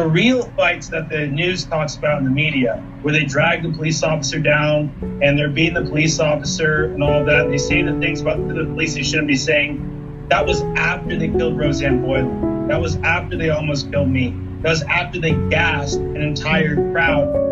The 0.00 0.08
real 0.08 0.44
fights 0.56 0.88
that 0.88 1.10
the 1.10 1.26
news 1.26 1.66
talks 1.66 1.94
about 1.94 2.20
in 2.20 2.24
the 2.24 2.30
media, 2.30 2.82
where 3.02 3.12
they 3.12 3.24
drag 3.24 3.62
the 3.62 3.68
police 3.68 4.02
officer 4.02 4.38
down 4.38 5.20
and 5.22 5.38
they're 5.38 5.50
beating 5.50 5.74
the 5.74 5.82
police 5.82 6.18
officer 6.20 6.86
and 6.86 7.02
all 7.02 7.22
that, 7.26 7.44
and 7.44 7.52
they 7.52 7.58
say 7.58 7.82
the 7.82 7.92
things 8.00 8.22
about 8.22 8.38
the 8.48 8.64
police 8.64 8.94
they 8.94 9.02
shouldn't 9.02 9.28
be 9.28 9.36
saying, 9.36 10.24
that 10.30 10.46
was 10.46 10.62
after 10.74 11.18
they 11.18 11.28
killed 11.28 11.58
Roseanne 11.58 12.00
Boyland. 12.00 12.70
That 12.70 12.80
was 12.80 12.96
after 12.96 13.36
they 13.36 13.50
almost 13.50 13.92
killed 13.92 14.08
me. 14.08 14.34
That 14.62 14.70
was 14.70 14.82
after 14.84 15.20
they 15.20 15.32
gassed 15.50 15.98
an 15.98 16.16
entire 16.16 16.76
crowd. 16.92 17.49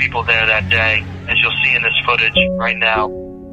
People 0.00 0.24
there 0.24 0.46
that 0.46 0.66
day, 0.70 1.04
as 1.28 1.38
you'll 1.40 1.52
see 1.62 1.74
in 1.74 1.82
this 1.82 1.92
footage 2.06 2.34
right 2.56 2.78
now, 2.78 3.08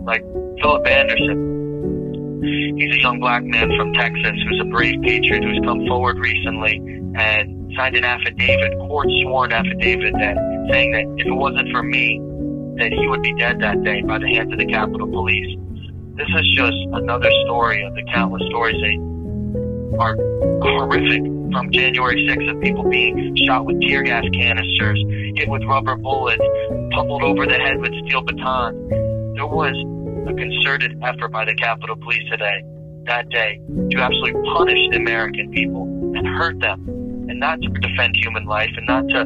like 0.08 0.24
Philip 0.62 0.88
Anderson. 0.88 2.40
He's 2.78 2.96
a 2.96 3.02
young 3.02 3.20
black 3.20 3.44
man 3.44 3.70
from 3.76 3.94
Texas 3.94 4.32
who's 4.48 4.62
a 4.62 4.70
brave 4.72 4.96
patriot 5.02 5.44
who's 5.44 5.60
come 5.66 5.86
forward 5.88 6.18
recently 6.20 6.78
and 7.20 7.74
signed 7.76 7.98
an 7.98 8.06
affidavit, 8.06 8.72
court 8.88 9.08
sworn 9.24 9.52
affidavit 9.52 10.14
that 10.14 10.38
saying 10.72 10.92
that 10.94 11.04
if 11.20 11.28
it 11.28 11.36
wasn't 11.36 11.70
for 11.70 11.84
me, 11.84 12.18
that 12.78 12.94
he 12.94 13.08
would 13.08 13.22
be 13.22 13.34
dead 13.36 13.60
that 13.60 13.84
day 13.84 14.02
by 14.02 14.18
the 14.18 14.28
hands 14.28 14.52
of 14.54 14.58
the 14.58 14.66
Capitol 14.68 15.08
Police. 15.08 15.58
This 16.16 16.28
is 16.30 16.56
just 16.56 16.78
another 16.94 17.30
story 17.44 17.84
of 17.84 17.94
the 17.94 18.04
countless 18.14 18.44
stories 18.48 18.80
that 18.80 19.98
are 20.00 20.16
horrific 20.64 21.37
from 21.52 21.72
January 21.72 22.28
6th 22.28 22.56
of 22.56 22.62
people 22.62 22.84
being 22.90 23.36
shot 23.46 23.66
with 23.66 23.80
tear 23.82 24.04
gas 24.04 24.24
canisters, 24.34 25.04
hit 25.36 25.50
with 25.50 25.64
rubber 25.64 25.96
bullets, 25.96 26.44
pummeled 26.92 27.24
over 27.24 27.46
the 27.46 27.58
head 27.58 27.80
with 27.80 27.92
steel 28.06 28.22
batons. 28.22 28.78
There 29.36 29.46
was 29.46 29.76
a 30.28 30.34
concerted 30.34 31.00
effort 31.04 31.32
by 31.32 31.46
the 31.46 31.56
Capitol 31.56 31.96
Police 31.96 32.30
today, 32.30 32.64
that 33.06 33.30
day, 33.30 33.62
to 33.92 33.98
absolutely 34.00 34.42
punish 34.54 34.80
the 34.92 34.98
American 34.98 35.52
people 35.52 35.84
and 36.16 36.28
hurt 36.28 36.60
them, 36.60 36.84
and 37.30 37.40
not 37.40 37.62
to 37.62 37.70
defend 37.70 38.16
human 38.16 38.46
life, 38.46 38.72
and 38.76 38.88
not 38.88 39.08
to 39.10 39.22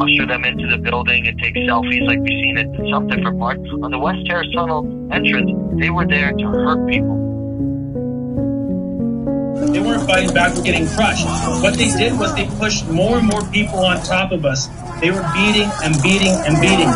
usher 0.00 0.26
them 0.26 0.44
into 0.44 0.66
the 0.68 0.78
building 0.78 1.26
and 1.26 1.38
take 1.40 1.54
selfies 1.54 2.06
like 2.06 2.18
we've 2.20 2.42
seen 2.42 2.58
in 2.58 2.88
some 2.90 3.06
different 3.06 3.38
parts. 3.38 3.62
On 3.82 3.90
the 3.90 3.98
West 3.98 4.26
Terrace 4.26 4.48
Tunnel 4.54 4.84
entrance, 5.12 5.50
they 5.80 5.90
were 5.90 6.06
there 6.06 6.32
to 6.32 6.44
hurt 6.44 6.88
people. 6.88 7.25
Fighting 10.06 10.32
back, 10.32 10.54
we're 10.54 10.62
getting 10.62 10.86
crushed. 10.86 11.26
What 11.26 11.74
they 11.74 11.90
did 11.90 12.16
was 12.16 12.32
they 12.36 12.46
pushed 12.58 12.86
more 12.88 13.18
and 13.18 13.26
more 13.26 13.42
people 13.50 13.80
on 13.80 14.00
top 14.04 14.30
of 14.30 14.44
us. 14.44 14.68
They 15.00 15.10
were 15.10 15.28
beating 15.34 15.68
and 15.82 16.00
beating 16.00 16.32
and 16.32 16.60
beating. 16.60 16.88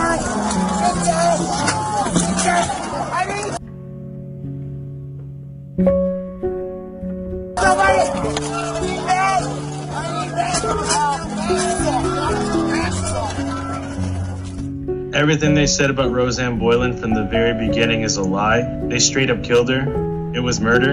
Everything 15.13 15.55
they 15.55 15.67
said 15.67 15.91
about 15.91 16.13
Roseanne 16.13 16.61
Boyland 16.61 17.01
from 17.01 17.13
the 17.15 17.25
very 17.25 17.67
beginning 17.67 18.03
is 18.03 18.17
a 18.17 18.23
lie. 18.23 18.63
They 18.87 19.01
straight 19.01 19.31
up 19.31 19.43
killed 19.43 19.69
her. 19.69 20.33
It 20.33 20.41
was 20.41 20.61
murder. 20.61 20.93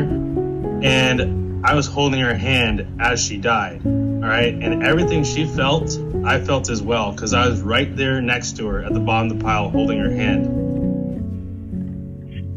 And 0.81 1.46
I 1.63 1.73
was 1.75 1.87
holding 1.87 2.19
her 2.21 2.35
hand 2.35 2.87
as 2.99 3.19
she 3.23 3.37
died. 3.37 3.81
All 3.85 4.23
right. 4.23 4.53
And 4.53 4.83
everything 4.83 5.23
she 5.23 5.45
felt, 5.45 5.99
I 6.25 6.39
felt 6.39 6.69
as 6.69 6.81
well 6.81 7.11
because 7.11 7.33
I 7.33 7.47
was 7.47 7.61
right 7.61 7.95
there 7.95 8.21
next 8.21 8.57
to 8.57 8.67
her 8.67 8.83
at 8.83 8.93
the 8.93 8.99
bottom 8.99 9.31
of 9.31 9.37
the 9.37 9.43
pile 9.43 9.69
holding 9.69 9.99
her 9.99 10.09
hand. 10.09 10.45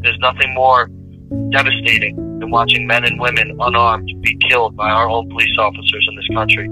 There's 0.03 0.19
nothing 0.19 0.53
more 0.53 0.89
devastating 1.51 2.15
than 2.39 2.49
watching 2.49 2.87
men 2.87 3.05
and 3.05 3.19
women 3.19 3.55
unarmed 3.59 4.11
be 4.21 4.37
killed 4.49 4.75
by 4.75 4.89
our 4.89 5.09
own 5.09 5.29
police 5.29 5.57
officers 5.57 6.07
in 6.09 6.15
this 6.15 6.27
country. 6.33 6.67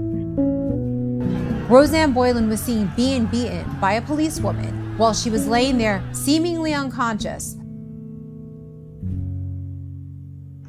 Roseanne 1.68 2.12
Boyland 2.12 2.48
was 2.48 2.60
seen 2.60 2.90
being 2.96 3.26
beaten 3.26 3.64
by 3.80 3.92
a 3.92 4.02
policewoman 4.02 4.98
while 4.98 5.14
she 5.14 5.30
was 5.30 5.46
laying 5.46 5.78
there 5.78 6.02
seemingly 6.12 6.74
unconscious. 6.74 7.56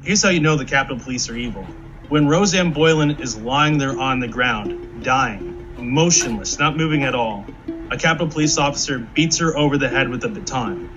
Here's 0.04 0.20
how 0.20 0.30
you 0.30 0.40
know 0.40 0.56
the 0.56 0.64
Capitol 0.64 0.98
Police 0.98 1.28
are 1.28 1.36
evil. 1.36 1.62
When 2.08 2.26
Roseanne 2.26 2.72
Boyland 2.72 3.20
is 3.20 3.36
lying 3.36 3.78
there 3.78 3.96
on 3.96 4.18
the 4.18 4.26
ground, 4.26 5.04
dying, 5.04 5.76
motionless, 5.78 6.58
not 6.58 6.76
moving 6.76 7.04
at 7.04 7.14
all, 7.14 7.46
a 7.88 7.96
Capitol 7.96 8.26
Police 8.26 8.58
officer 8.58 8.98
beats 8.98 9.38
her 9.38 9.56
over 9.56 9.78
the 9.78 9.88
head 9.88 10.08
with 10.08 10.24
a 10.24 10.28
baton. 10.28 10.90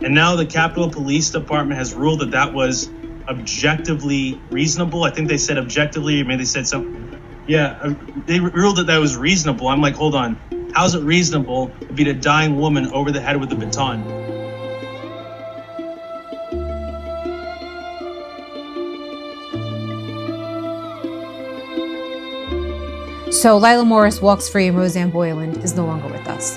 And 0.00 0.14
now 0.14 0.36
the 0.36 0.46
Capitol 0.46 0.88
Police 0.88 1.30
Department 1.30 1.76
has 1.76 1.92
ruled 1.92 2.20
that 2.20 2.30
that 2.30 2.54
was 2.54 2.88
objectively 3.26 4.40
reasonable. 4.50 5.02
I 5.02 5.10
think 5.10 5.28
they 5.28 5.38
said 5.38 5.58
objectively, 5.58 6.20
or 6.20 6.24
maybe 6.24 6.38
they 6.38 6.44
said 6.44 6.68
something. 6.68 7.20
Yeah, 7.48 7.78
uh, 7.82 7.94
they 8.26 8.38
ruled 8.38 8.76
that 8.76 8.86
that 8.86 8.98
was 8.98 9.16
reasonable. 9.16 9.66
I'm 9.66 9.80
like, 9.80 9.96
hold 9.96 10.14
on. 10.14 10.38
How's 10.72 10.94
it 10.94 11.02
reasonable 11.02 11.72
to 11.80 11.92
beat 11.92 12.06
a 12.06 12.14
dying 12.14 12.56
woman 12.56 12.92
over 12.92 13.10
the 13.10 13.20
head 13.20 13.40
with 13.40 13.50
a 13.50 13.56
baton? 13.56 14.31
So 23.42 23.56
Lila 23.56 23.84
Morris 23.84 24.22
walks 24.22 24.48
free 24.48 24.68
and 24.68 24.76
Roseanne 24.78 25.10
Boyland 25.10 25.64
is 25.64 25.74
no 25.74 25.84
longer 25.84 26.06
with 26.06 26.28
us. 26.28 26.56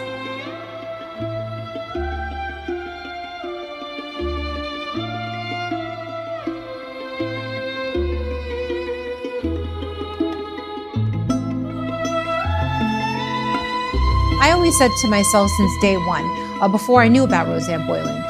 I 14.39 14.51
always 14.51 14.77
said 14.77 14.92
to 15.01 15.08
myself 15.08 15.50
since 15.50 15.82
day 15.82 15.98
one, 15.98 16.24
uh, 16.62 16.68
before 16.68 17.01
I 17.01 17.08
knew 17.08 17.24
about 17.24 17.48
Roseanne 17.48 17.88
Boyland, 17.88 18.24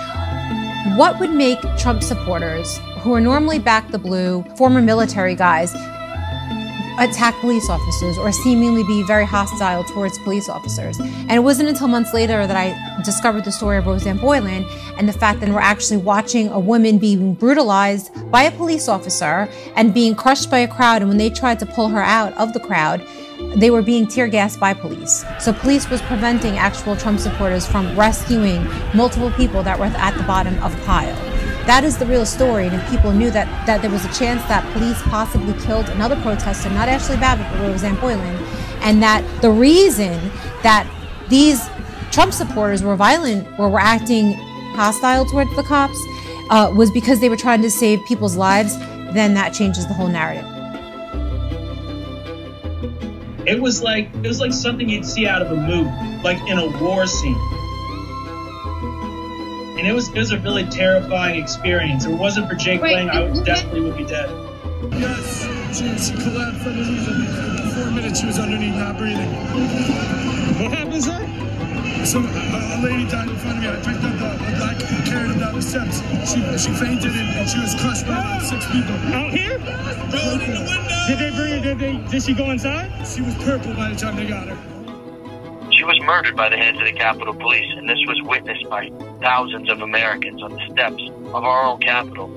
what 0.98 1.20
would 1.20 1.32
make 1.32 1.60
Trump 1.78 2.02
supporters, 2.02 2.80
who 3.02 3.14
are 3.14 3.20
normally 3.20 3.60
back 3.60 3.92
the 3.92 4.00
blue, 4.00 4.44
former 4.56 4.82
military 4.82 5.36
guys, 5.36 5.76
attack 7.00 7.36
police 7.42 7.70
officers 7.70 8.18
or 8.18 8.32
seemingly 8.32 8.84
be 8.84 9.04
very 9.04 9.26
hostile 9.26 9.84
towards 9.84 10.18
police 10.20 10.50
officers. 10.50 11.00
And 11.00 11.32
it 11.32 11.40
wasn't 11.40 11.70
until 11.70 11.88
months 11.88 12.14
later 12.14 12.48
that 12.48 12.56
I 12.56 13.02
discovered 13.04 13.46
the 13.46 13.52
story 13.52 13.78
of 13.78 13.86
Roseanne 13.86 14.18
Boyland 14.18 14.66
and 14.98 15.08
the 15.08 15.14
fact 15.14 15.40
that 15.42 15.50
we're 15.50 15.60
actually 15.60 15.98
watching 15.98 16.50
a 16.50 16.60
woman 16.60 16.98
being 16.98 17.34
brutalized 17.34 18.12
by 18.32 18.44
a 18.44 18.52
police 18.52 18.88
officer 18.88 19.50
and 19.76 19.94
being 19.94 20.16
crushed 20.16 20.50
by 20.50 20.60
a 20.60 20.68
crowd. 20.68 21.02
And 21.02 21.10
when 21.10 21.18
they 21.18 21.30
tried 21.30 21.60
to 21.60 21.66
pull 21.66 21.90
her 21.90 22.02
out 22.02 22.34
of 22.34 22.54
the 22.54 22.60
crowd, 22.60 23.06
they 23.56 23.70
were 23.70 23.82
being 23.82 24.08
tear 24.08 24.28
gassed 24.28 24.60
by 24.60 24.74
police. 24.74 25.26
So 25.40 25.54
police 25.54 25.90
was 25.90 26.02
preventing 26.04 26.58
actual 26.58 26.96
Trump 26.96 27.20
supporters 27.20 27.66
from 27.68 27.98
rescuing 27.98 28.66
multiple 28.94 29.32
people 29.32 29.62
that 29.64 29.78
were 29.78 29.86
at 29.86 30.18
the 30.18 30.24
bottom 30.24 30.62
of 30.64 30.74
a 30.74 30.86
pile. 30.86 31.35
That 31.66 31.84
is 31.84 31.98
the 31.98 32.06
real 32.06 32.26
story. 32.26 32.68
And 32.68 32.76
if 32.76 32.90
people 32.90 33.12
knew 33.12 33.32
that, 33.32 33.48
that 33.66 33.82
there 33.82 33.90
was 33.90 34.06
a 34.06 34.14
chance 34.14 34.42
that 34.44 34.64
police 34.74 35.02
possibly 35.04 35.54
killed 35.64 35.90
another 35.90 36.16
protester, 36.18 36.70
not 36.70 36.88
Ashli 36.88 37.20
Babbitt, 37.20 37.48
but 37.52 37.68
Roseanne 37.68 38.00
Boyland, 38.00 38.38
and 38.82 39.02
that 39.02 39.24
the 39.42 39.50
reason 39.50 40.32
that 40.62 40.88
these 41.30 41.68
Trump 42.12 42.34
supporters 42.34 42.84
were 42.84 42.96
violent 42.96 43.48
or 43.60 43.70
were 43.70 43.80
acting 43.80 44.34
hostile 44.76 45.26
towards 45.26 45.56
the 45.56 45.64
cops 45.64 45.98
uh, 46.50 46.72
was 46.76 46.92
because 46.92 47.20
they 47.20 47.30
were 47.30 47.36
trying 47.38 47.62
to 47.62 47.72
save 47.72 48.00
people's 48.06 48.36
lives, 48.36 48.78
then 49.14 49.34
that 49.34 49.54
changes 49.54 49.88
the 49.88 49.94
whole 49.94 50.08
narrative. 50.08 50.46
It 53.48 53.62
was 53.62 53.82
like 53.82 54.10
it 54.16 54.28
was 54.28 54.40
like 54.40 54.54
something 54.54 54.90
you'd 54.90 55.06
see 55.06 55.28
out 55.28 55.42
of 55.42 55.52
a 55.52 55.56
movie, 55.56 55.90
like 56.24 56.38
in 56.50 56.58
a 56.58 56.68
war 56.82 57.06
scene. 57.06 57.36
And 59.78 59.86
it 59.86 59.92
was 59.94 60.08
it 60.10 60.16
was 60.16 60.32
a 60.32 60.40
really 60.40 60.64
terrifying 60.66 61.42
experience. 61.42 62.06
If 62.06 62.12
it 62.12 62.16
wasn't 62.16 62.48
for 62.48 62.56
Jake 62.56 62.82
Wait, 62.82 62.94
Lang, 62.96 63.10
I 63.10 63.24
would 63.24 63.34
mm-hmm. 63.34 63.44
definitely 63.44 63.82
would 63.82 63.98
be 63.98 64.06
dead. 64.06 64.30
Yes, 64.92 65.44
she, 65.76 65.84
she 66.00 66.14
collapsed 66.24 66.66
underneath 66.66 67.08
of 67.08 67.18
me. 67.20 67.26
For 67.28 67.82
four 67.82 67.92
minutes, 67.92 68.22
she 68.22 68.26
was 68.28 68.40
underneath, 68.40 68.76
not 68.76 68.98
breathing. 68.98 69.28
What 70.64 70.72
happened, 70.72 71.04
sir? 71.04 71.20
So 72.06 72.20
a, 72.20 72.24
a 72.24 72.80
lady 72.82 73.10
died 73.10 73.28
in 73.28 73.36
front 73.36 73.58
of 73.58 73.64
me. 73.64 73.70
I 73.70 73.76
picked 73.84 74.06
up 74.06 74.16
a, 74.16 74.36
a 74.36 74.58
black 74.58 74.80
kid, 74.80 75.06
carried 75.06 75.32
her 75.32 75.40
down 75.40 75.56
the 75.56 75.62
steps. 75.62 76.00
She 76.24 76.40
she 76.58 76.72
fainted 76.72 77.12
and, 77.12 77.30
and 77.36 77.50
she 77.50 77.60
was 77.60 77.76
crushed 77.76 78.08
by 78.08 78.20
about 78.20 78.44
six 78.44 78.66
people. 78.72 78.96
Out 79.12 79.34
here? 79.34 79.58
Rolled 79.60 80.42
in 80.42 80.56
the 80.56 80.64
window. 80.64 81.08
Did 81.08 81.20
they 81.20 81.32
bring 81.36 81.52
her? 81.52 81.60
Did 81.60 81.80
they? 81.80 81.98
Did 82.10 82.24
she 82.24 82.34
go 82.34 82.52
inside? 82.52 82.90
She 83.06 83.22
was 83.22 83.36
purple 83.44 83.74
by 83.74 83.90
the 83.90 83.98
time 83.98 84.16
they 84.16 84.28
got 84.28 84.48
her. 84.48 84.75
She 85.76 85.84
was 85.84 86.00
murdered 86.02 86.38
by 86.38 86.48
the 86.48 86.56
heads 86.56 86.78
of 86.80 86.86
the 86.86 86.94
Capitol 86.94 87.34
Police, 87.34 87.70
and 87.76 87.90
this 87.90 88.00
was 88.08 88.22
witnessed 88.24 88.70
by 88.70 88.90
thousands 89.22 89.70
of 89.70 89.82
Americans 89.82 90.42
on 90.42 90.54
the 90.54 90.66
steps 90.72 91.04
of 91.10 91.44
our 91.44 91.64
own 91.64 91.80
Capitol. 91.80 92.30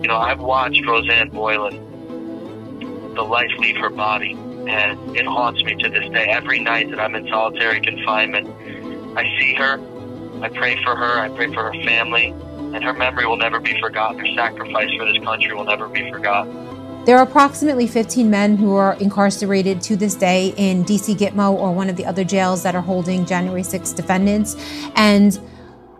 You 0.00 0.08
know, 0.08 0.16
I've 0.16 0.40
watched 0.40 0.86
Roseanne 0.86 1.30
Boyland, 1.30 3.16
the 3.16 3.22
life 3.22 3.50
leave 3.58 3.76
her 3.78 3.90
body, 3.90 4.32
and 4.68 5.16
it 5.16 5.26
haunts 5.26 5.64
me 5.64 5.74
to 5.74 5.88
this 5.88 6.08
day. 6.10 6.26
Every 6.26 6.60
night 6.60 6.90
that 6.90 7.00
I'm 7.00 7.16
in 7.16 7.26
solitary 7.28 7.80
confinement, 7.80 8.48
I 9.16 9.24
see 9.40 9.54
her, 9.54 9.80
I 10.42 10.48
pray 10.48 10.80
for 10.84 10.94
her, 10.94 11.18
I 11.18 11.28
pray 11.30 11.52
for 11.52 11.64
her 11.64 11.84
family, 11.84 12.28
and 12.28 12.84
her 12.84 12.92
memory 12.92 13.26
will 13.26 13.38
never 13.38 13.58
be 13.58 13.80
forgotten. 13.80 14.18
Her 14.20 14.34
sacrifice 14.36 14.90
for 14.96 15.04
this 15.04 15.18
country 15.24 15.52
will 15.52 15.64
never 15.64 15.88
be 15.88 16.08
forgotten. 16.12 16.65
There 17.06 17.16
are 17.16 17.22
approximately 17.22 17.86
15 17.86 18.28
men 18.28 18.56
who 18.56 18.74
are 18.74 18.94
incarcerated 18.94 19.80
to 19.82 19.96
this 19.96 20.16
day 20.16 20.52
in 20.56 20.84
DC 20.84 21.14
Gitmo 21.14 21.52
or 21.52 21.72
one 21.72 21.88
of 21.88 21.94
the 21.94 22.04
other 22.04 22.24
jails 22.24 22.64
that 22.64 22.74
are 22.74 22.80
holding 22.80 23.24
January 23.24 23.62
6 23.62 23.92
defendants. 23.92 24.56
And 24.96 25.38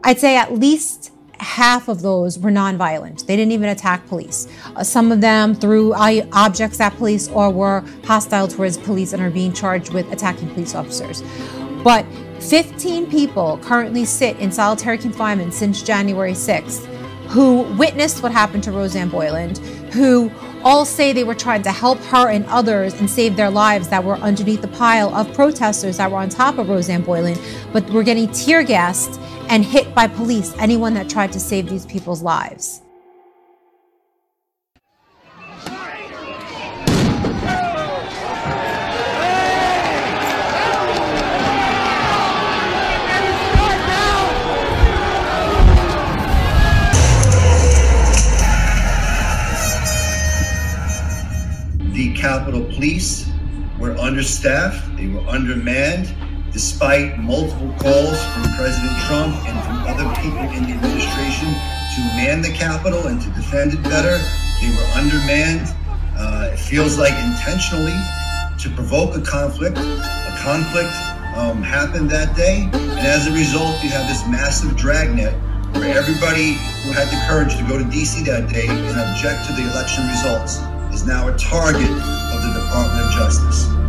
I'd 0.03 0.19
say 0.19 0.37
at 0.37 0.55
least 0.55 1.13
half 1.39 1.87
of 1.87 2.03
those 2.03 2.41
were 2.41 2.51
nonviolent. 2.51 3.25
They 3.25 3.37
didn't 3.37 3.53
even 3.53 3.69
attack 3.69 4.09
police. 4.09 4.49
Uh, 4.75 4.83
some 4.83 5.13
of 5.13 5.21
them 5.21 5.55
threw 5.55 5.95
objects 5.95 6.81
at 6.81 6.97
police 6.97 7.29
or 7.29 7.51
were 7.51 7.85
hostile 8.03 8.49
towards 8.49 8.77
police 8.77 9.13
and 9.13 9.23
are 9.23 9.31
being 9.31 9.53
charged 9.53 9.95
with 9.95 10.11
attacking 10.11 10.53
police 10.55 10.75
officers. 10.75 11.23
But 11.85 12.05
15 12.41 13.09
people 13.09 13.59
currently 13.59 14.07
sit 14.07 14.37
in 14.41 14.51
solitary 14.51 14.99
confinement 14.99 15.55
since 15.55 15.83
January 15.83 16.33
6th 16.33 16.85
who 17.29 17.63
witnessed 17.75 18.23
what 18.23 18.33
happened 18.33 18.63
to 18.65 18.73
Roseanne 18.73 19.09
Boyland, 19.09 19.59
who 19.93 20.31
all 20.67 20.85
say 20.85 21.13
they 21.13 21.23
were 21.23 21.33
trying 21.33 21.63
to 21.63 21.71
help 21.71 21.97
her 22.01 22.29
and 22.29 22.45
others 22.47 22.93
and 22.95 23.09
save 23.09 23.37
their 23.37 23.49
lives 23.49 23.89
that 23.89 24.03
were 24.03 24.17
underneath 24.17 24.61
the 24.63 24.69
pile 24.69 25.15
of 25.15 25.33
protesters 25.33 25.99
that 25.99 26.11
were 26.11 26.17
on 26.17 26.29
top 26.29 26.59
of 26.59 26.69
Roseanne 26.69 27.03
Boyland, 27.03 27.41
but 27.73 27.89
were 27.91 28.03
getting 28.03 28.29
tear 28.33 28.65
gassed 28.65 29.21
and 29.49 29.65
hit 29.65 29.95
by 29.95 30.09
police, 30.09 30.53
anyone 30.59 30.93
that 30.95 31.09
tried 31.09 31.33
to 31.33 31.39
save 31.39 31.69
these 31.69 31.87
people's 31.87 32.21
lives. 32.21 32.83
The 51.97 52.13
Capitol 52.13 52.63
Police 52.63 53.27
were 53.81 53.97
understaffed, 53.97 54.85
they 54.99 55.07
were 55.07 55.27
undermanned, 55.31 56.15
despite 56.53 57.19
multiple 57.19 57.73
calls 57.81 58.23
from 58.23 58.43
President 58.53 58.93
Trump 59.09 59.33
and 59.49 59.57
from 59.65 59.81
other 59.89 60.05
people 60.21 60.45
in 60.53 60.69
the 60.69 60.77
administration 60.77 61.49
to 61.49 62.01
man 62.13 62.43
the 62.43 62.53
Capitol 62.53 63.07
and 63.07 63.19
to 63.23 63.31
defend 63.31 63.73
it 63.73 63.83
better. 63.83 64.21
They 64.61 64.69
were 64.77 64.85
undermanned. 64.93 65.75
Uh, 66.15 66.51
it 66.53 66.59
feels 66.59 66.99
like 66.99 67.15
intentionally 67.15 67.97
to 68.61 68.69
provoke 68.77 69.17
a 69.17 69.23
conflict. 69.23 69.79
A 69.79 70.37
conflict 70.45 70.93
um, 71.35 71.63
happened 71.63 72.11
that 72.11 72.37
day, 72.37 72.69
and 72.75 73.07
as 73.09 73.27
a 73.27 73.33
result, 73.33 73.83
you 73.83 73.89
have 73.89 74.07
this 74.07 74.21
massive 74.29 74.77
dragnet 74.77 75.33
where 75.73 75.97
everybody 75.97 76.61
who 76.85 76.93
had 76.93 77.09
the 77.09 77.25
courage 77.27 77.57
to 77.57 77.63
go 77.67 77.79
to 77.79 77.85
DC 77.85 78.23
that 78.27 78.53
day 78.53 78.69
and 78.69 79.01
object 79.01 79.47
to 79.47 79.55
the 79.55 79.63
election 79.63 80.07
results 80.09 80.61
is 80.97 81.05
now 81.05 81.29
a 81.29 81.37
target 81.37 81.91
of 81.91 82.43
the 82.43 82.53
Department 82.59 83.05
of 83.05 83.13
Justice. 83.13 83.86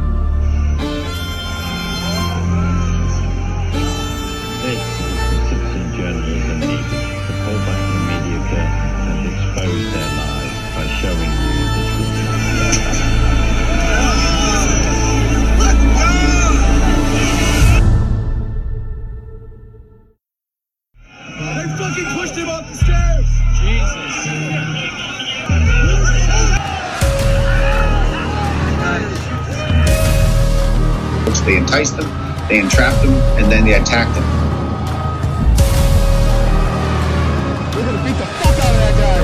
And 33.77 33.85
they 33.85 33.91
attacked 33.91 34.15
them. 34.15 34.25
We're 37.75 37.85
gonna 37.85 38.03
beat 38.03 38.17
the 38.17 38.25
fuck 38.25 38.57
out 38.57 38.73
of 38.73 38.79
that 38.81 38.95
guy. 38.97 39.19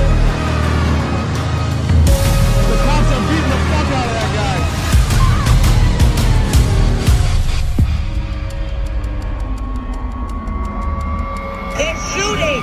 The 2.70 2.76
cops 2.84 3.10
are 3.10 3.24
beating 3.28 3.50
the 3.50 3.58
fuck 3.66 3.88
out 3.98 4.06
of 4.06 4.14
that 4.14 4.30
guy. 4.38 4.58
They're 11.78 11.98
shooting 12.14 12.62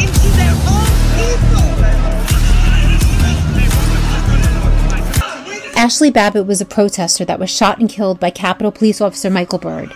into 0.00 0.28
their 0.40 0.56
own 0.72 0.90
people. 1.18 1.68
Ashli 5.74 6.10
Babbitt 6.12 6.46
was 6.46 6.60
a 6.62 6.66
protester 6.66 7.24
that 7.26 7.38
was 7.38 7.50
shot 7.50 7.78
and 7.78 7.90
killed 7.90 8.18
by 8.20 8.30
Capitol 8.30 8.72
Police 8.72 9.02
Officer 9.02 9.28
Michael 9.28 9.58
Byrd. 9.58 9.92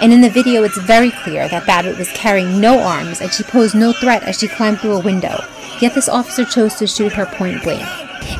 And 0.00 0.12
in 0.12 0.20
the 0.20 0.30
video, 0.30 0.64
it's 0.64 0.78
very 0.78 1.10
clear 1.10 1.48
that 1.48 1.66
Babbitt 1.66 1.98
was 1.98 2.10
carrying 2.12 2.60
no 2.60 2.80
arms 2.80 3.20
and 3.20 3.32
she 3.32 3.42
posed 3.42 3.74
no 3.74 3.92
threat 3.92 4.22
as 4.24 4.38
she 4.38 4.48
climbed 4.48 4.80
through 4.80 4.96
a 4.96 5.02
window. 5.02 5.38
Yet 5.80 5.94
this 5.94 6.08
officer 6.08 6.44
chose 6.44 6.74
to 6.76 6.86
shoot 6.86 7.12
her 7.12 7.26
point 7.26 7.62
blank. 7.62 7.86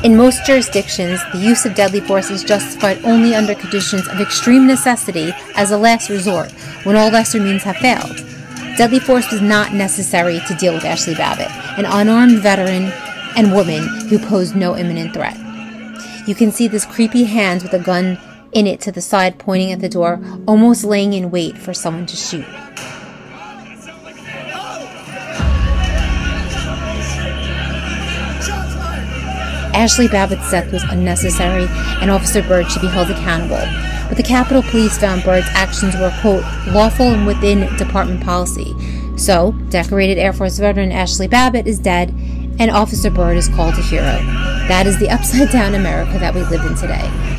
In 0.03 0.17
most 0.17 0.45
jurisdictions, 0.45 1.19
the 1.31 1.39
use 1.39 1.65
of 1.65 1.75
deadly 1.75 2.01
force 2.01 2.29
is 2.29 2.43
justified 2.43 3.03
only 3.03 3.35
under 3.35 3.55
conditions 3.55 4.07
of 4.07 4.19
extreme 4.19 4.67
necessity 4.67 5.31
as 5.55 5.71
a 5.71 5.77
last 5.77 6.09
resort, 6.09 6.51
when 6.83 6.95
all 6.95 7.09
lesser 7.09 7.39
means 7.39 7.63
have 7.63 7.77
failed. 7.77 8.17
Deadly 8.77 8.99
force 8.99 9.31
was 9.31 9.41
not 9.41 9.73
necessary 9.73 10.41
to 10.47 10.55
deal 10.55 10.73
with 10.73 10.83
Ashli 10.83 11.15
Babbitt, 11.15 11.51
an 11.77 11.85
unarmed 11.85 12.39
veteran 12.39 12.91
and 13.37 13.53
woman 13.53 13.87
who 14.07 14.19
posed 14.19 14.55
no 14.55 14.75
imminent 14.75 15.13
threat. 15.13 15.37
You 16.27 16.35
can 16.35 16.51
see 16.51 16.67
this 16.67 16.85
creepy 16.85 17.25
hand 17.25 17.63
with 17.63 17.73
a 17.73 17.79
gun 17.79 18.17
in 18.55 18.65
it 18.65 18.79
to 18.79 18.91
the 18.91 19.01
side 19.01 19.37
pointing 19.37 19.73
at 19.73 19.81
the 19.81 19.89
door, 19.89 20.19
almost 20.47 20.85
laying 20.85 21.13
in 21.13 21.29
wait 21.29 21.57
for 21.57 21.73
someone 21.73 22.05
to 22.05 22.15
shoot. 22.15 22.45
Ashli 29.75 30.09
Babbitt's 30.09 30.49
death 30.49 30.71
was 30.71 30.83
unnecessary, 30.83 31.67
and 32.01 32.09
Officer 32.09 32.41
Byrd 32.41 32.71
should 32.71 32.81
be 32.81 32.87
held 32.87 33.11
accountable. 33.11 33.59
But 34.07 34.15
the 34.15 34.23
Capitol 34.23 34.63
Police 34.63 34.97
found 34.97 35.23
Byrd's 35.23 35.49
actions 35.49 35.93
were, 35.97 36.15
quote, 36.21 36.45
lawful 36.67 37.07
and 37.07 37.27
within 37.27 37.75
department 37.75 38.23
policy. 38.23 38.73
So, 39.17 39.51
decorated 39.69 40.17
Air 40.17 40.31
Force 40.31 40.57
veteran 40.59 40.91
Ashli 40.91 41.29
Babbitt 41.29 41.67
is 41.67 41.77
dead, 41.77 42.11
and 42.57 42.71
Officer 42.71 43.11
Byrd 43.11 43.35
is 43.35 43.49
called 43.49 43.73
a 43.73 43.81
hero. 43.81 44.17
That 44.69 44.87
is 44.87 44.97
the 44.97 45.09
upside 45.09 45.49
down 45.51 45.75
America 45.75 46.19
that 46.19 46.33
we 46.33 46.41
live 46.43 46.63
in 46.65 46.75
today. 46.75 47.34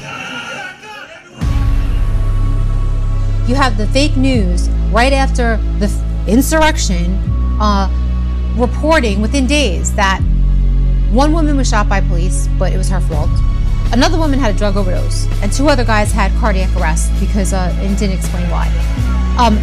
You 3.48 3.54
have 3.54 3.76
the 3.78 3.86
fake 3.88 4.16
news 4.16 4.68
right 4.90 5.12
after 5.12 5.58
the 5.78 5.88
insurrection 6.26 7.14
uh, 7.60 7.88
reporting 8.56 9.20
within 9.20 9.46
days 9.46 9.94
that 9.94 10.20
one 11.10 11.32
woman 11.32 11.56
was 11.56 11.68
shot 11.68 11.88
by 11.88 12.00
police, 12.00 12.48
but 12.58 12.72
it 12.72 12.76
was 12.76 12.88
her 12.88 13.00
fault. 13.00 13.30
Another 13.92 14.18
woman 14.18 14.40
had 14.40 14.52
a 14.52 14.58
drug 14.58 14.76
overdose, 14.76 15.26
and 15.42 15.52
two 15.52 15.68
other 15.68 15.84
guys 15.84 16.10
had 16.10 16.32
cardiac 16.40 16.74
arrest 16.76 17.12
because 17.20 17.52
uh, 17.52 17.70
didn't 17.80 18.10
explain 18.10 18.50
why. 18.50 18.66
Um, 19.38 19.56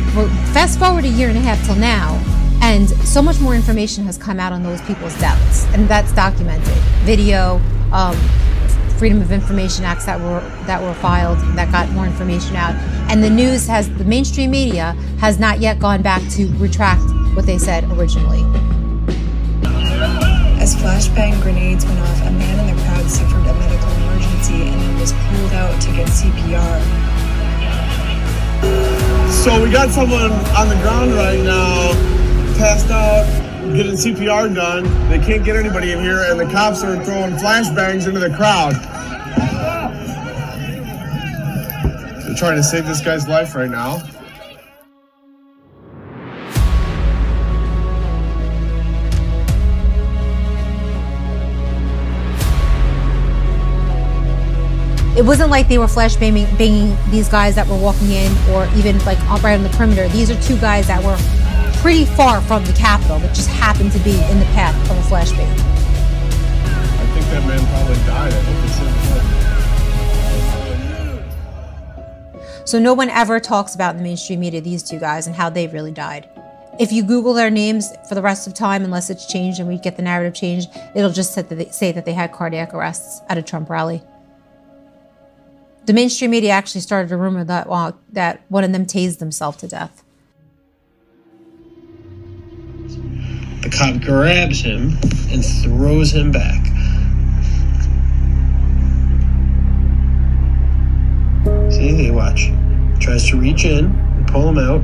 fast 0.53 0.79
forward 0.79 1.03
a 1.03 1.09
year 1.09 1.27
and 1.27 1.37
a 1.37 1.41
half 1.41 1.63
till 1.65 1.75
now, 1.75 2.17
and 2.61 2.89
so 3.05 3.21
much 3.21 3.39
more 3.41 3.53
information 3.53 4.05
has 4.05 4.17
come 4.17 4.39
out 4.39 4.53
on 4.53 4.63
those 4.63 4.81
people's 4.83 5.17
deaths, 5.19 5.65
and 5.73 5.89
that's 5.89 6.13
documented. 6.13 6.73
Video, 7.03 7.59
um, 7.91 8.15
Freedom 9.03 9.21
of 9.21 9.33
Information 9.33 9.83
Acts 9.83 10.05
that 10.05 10.17
were 10.17 10.39
that 10.65 10.81
were 10.81 10.93
filed 10.93 11.37
that 11.57 11.69
got 11.73 11.89
more 11.89 12.05
information 12.05 12.55
out, 12.55 12.73
and 13.11 13.21
the 13.21 13.29
news 13.29 13.67
has 13.67 13.93
the 13.97 14.05
mainstream 14.05 14.51
media 14.51 14.93
has 15.19 15.37
not 15.37 15.59
yet 15.59 15.77
gone 15.77 16.01
back 16.01 16.21
to 16.29 16.47
retract 16.55 17.03
what 17.35 17.45
they 17.45 17.57
said 17.57 17.83
originally. 17.91 18.43
As 20.55 20.73
flashbang 20.77 21.41
grenades 21.41 21.83
went 21.85 21.99
off, 21.99 22.21
a 22.21 22.31
man 22.31 22.69
in 22.69 22.73
the 22.73 22.81
crowd 22.81 23.09
suffered 23.09 23.45
a 23.45 23.53
medical 23.55 23.91
emergency 23.91 24.69
and 24.69 24.79
then 24.79 24.97
was 24.97 25.11
pulled 25.11 25.51
out 25.51 25.81
to 25.81 25.91
get 25.91 26.07
CPR. 26.07 26.79
So 29.29 29.61
we 29.61 29.69
got 29.69 29.89
someone 29.89 30.31
on 30.55 30.69
the 30.69 30.79
ground 30.81 31.13
right 31.13 31.41
now, 31.43 31.91
passed 32.57 32.89
out, 32.89 33.25
getting 33.75 33.95
CPR 33.95 34.55
done. 34.55 34.85
They 35.09 35.19
can't 35.19 35.43
get 35.43 35.57
anybody 35.57 35.91
in 35.91 35.99
here, 35.99 36.23
and 36.31 36.39
the 36.39 36.45
cops 36.45 36.85
are 36.85 37.03
throwing 37.03 37.33
flashbangs 37.33 38.07
into 38.07 38.21
the 38.21 38.33
crowd. 38.33 38.92
They're 42.33 42.39
trying 42.39 42.57
to 42.57 42.63
save 42.63 42.87
this 42.87 42.99
guy's 42.99 43.27
life 43.27 43.53
right 43.53 43.69
now. 43.69 43.97
It 55.15 55.23
wasn't 55.23 55.51
like 55.51 55.67
they 55.67 55.77
were 55.77 55.87
flash 55.87 56.15
banging, 56.15 56.47
banging 56.57 56.97
these 57.11 57.29
guys 57.29 57.53
that 57.53 57.67
were 57.67 57.77
walking 57.77 58.09
in 58.09 58.35
or 58.49 58.67
even 58.77 58.97
like 59.05 59.19
right 59.43 59.53
on 59.53 59.61
the 59.61 59.69
perimeter. 59.69 60.07
These 60.07 60.31
are 60.31 60.41
two 60.41 60.57
guys 60.57 60.87
that 60.87 61.03
were 61.03 61.17
pretty 61.83 62.05
far 62.05 62.41
from 62.41 62.65
the 62.65 62.73
Capitol 62.73 63.19
that 63.19 63.35
just 63.35 63.49
happened 63.49 63.91
to 63.91 63.99
be 63.99 64.19
in 64.31 64.39
the 64.39 64.49
path 64.55 64.73
of 64.89 64.97
a 64.97 65.01
flashbang. 65.01 65.51
I 66.97 67.05
think 67.13 67.27
that 67.27 67.47
man 67.47 67.63
probably 67.67 67.95
died. 68.07 68.33
I 68.33 68.61
they 68.61 68.67
said 68.69 69.42
So 72.65 72.79
no 72.79 72.93
one 72.93 73.09
ever 73.09 73.39
talks 73.39 73.75
about 73.75 73.91
in 73.91 73.97
the 73.97 74.03
mainstream 74.03 74.39
media 74.39 74.61
these 74.61 74.83
two 74.83 74.99
guys 74.99 75.27
and 75.27 75.35
how 75.35 75.49
they 75.49 75.67
really 75.67 75.91
died. 75.91 76.29
If 76.79 76.91
you 76.91 77.03
Google 77.03 77.33
their 77.33 77.49
names 77.49 77.91
for 78.07 78.15
the 78.15 78.21
rest 78.21 78.47
of 78.47 78.53
time, 78.53 78.83
unless 78.83 79.09
it's 79.09 79.27
changed 79.27 79.59
and 79.59 79.67
we 79.67 79.77
get 79.77 79.95
the 79.97 80.01
narrative 80.01 80.33
changed, 80.33 80.69
it'll 80.95 81.11
just 81.11 81.33
say 81.33 81.41
that 81.91 82.05
they, 82.05 82.13
had 82.13 82.31
cardiac 82.31 82.73
arrests 82.73 83.21
at 83.29 83.37
a 83.37 83.41
Trump 83.41 83.69
rally. 83.69 84.01
The 85.85 85.93
mainstream 85.93 86.31
media 86.31 86.51
actually 86.51 86.81
started 86.81 87.11
a 87.11 87.17
rumor 87.17 87.43
that 87.43 87.67
that 88.13 88.41
one 88.47 88.63
of 88.63 88.71
them 88.71 88.85
tased 88.85 89.19
himself 89.19 89.57
to 89.57 89.67
death. 89.67 90.03
The 93.61 93.69
cop 93.69 94.01
grabs 94.01 94.61
him 94.61 94.97
and 95.29 95.45
throws 95.45 96.13
him 96.13 96.31
back. 96.31 96.65
See, 101.73 101.91
they 101.91 102.11
watch. 102.11 102.51
Tries 102.99 103.27
to 103.29 103.39
reach 103.39 103.65
in 103.65 103.85
and 103.85 104.27
pull 104.27 104.47
him 104.47 104.59
out. 104.59 104.81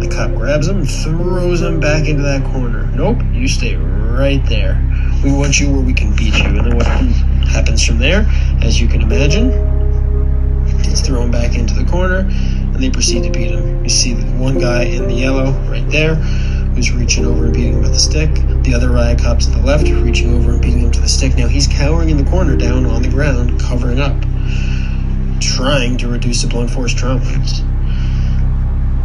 The 0.00 0.06
cop 0.06 0.30
grabs 0.34 0.68
him 0.68 0.86
throws 0.86 1.62
him 1.62 1.80
back 1.80 2.06
into 2.06 2.22
that 2.22 2.44
corner. 2.52 2.86
Nope, 2.94 3.18
you 3.32 3.48
stay 3.48 3.74
right 3.74 4.40
there. 4.46 4.80
We 5.24 5.32
want 5.32 5.58
you 5.58 5.72
where 5.72 5.80
we 5.80 5.92
can 5.92 6.14
beat 6.14 6.38
you. 6.38 6.44
And 6.44 6.58
then 6.58 6.76
what 6.76 6.86
happens 6.86 7.84
from 7.84 7.98
there, 7.98 8.24
as 8.62 8.80
you 8.80 8.86
can 8.86 9.02
imagine, 9.02 9.50
he's 10.84 11.00
thrown 11.00 11.32
back 11.32 11.56
into 11.56 11.74
the 11.74 11.84
corner 11.84 12.20
and 12.20 12.76
they 12.76 12.90
proceed 12.90 13.24
to 13.24 13.30
beat 13.30 13.50
him. 13.50 13.82
You 13.82 13.90
see 13.90 14.14
the 14.14 14.26
one 14.36 14.58
guy 14.58 14.84
in 14.84 15.08
the 15.08 15.14
yellow 15.14 15.50
right 15.68 15.88
there 15.90 16.14
who's 16.14 16.92
reaching 16.92 17.26
over 17.26 17.46
and 17.46 17.52
beating 17.52 17.72
him 17.72 17.82
with 17.82 17.92
a 17.92 17.98
stick. 17.98 18.32
The 18.62 18.74
other 18.74 18.92
riot 18.92 19.20
cops 19.20 19.46
to 19.46 19.52
the 19.52 19.62
left 19.62 19.88
reaching 19.88 20.32
over 20.34 20.52
and 20.52 20.62
beating 20.62 20.82
him 20.82 20.92
to 20.92 21.00
the 21.00 21.08
stick. 21.08 21.36
Now 21.36 21.48
he's 21.48 21.66
cowering 21.66 22.10
in 22.10 22.16
the 22.16 22.30
corner 22.30 22.56
down 22.56 22.86
on 22.86 23.02
the 23.02 23.08
ground, 23.08 23.60
covering 23.60 23.98
up, 23.98 24.14
trying 25.40 25.96
to 25.98 26.08
reduce 26.08 26.42
the 26.42 26.48
blunt 26.48 26.70
force 26.70 26.94
trauma. 26.94 27.24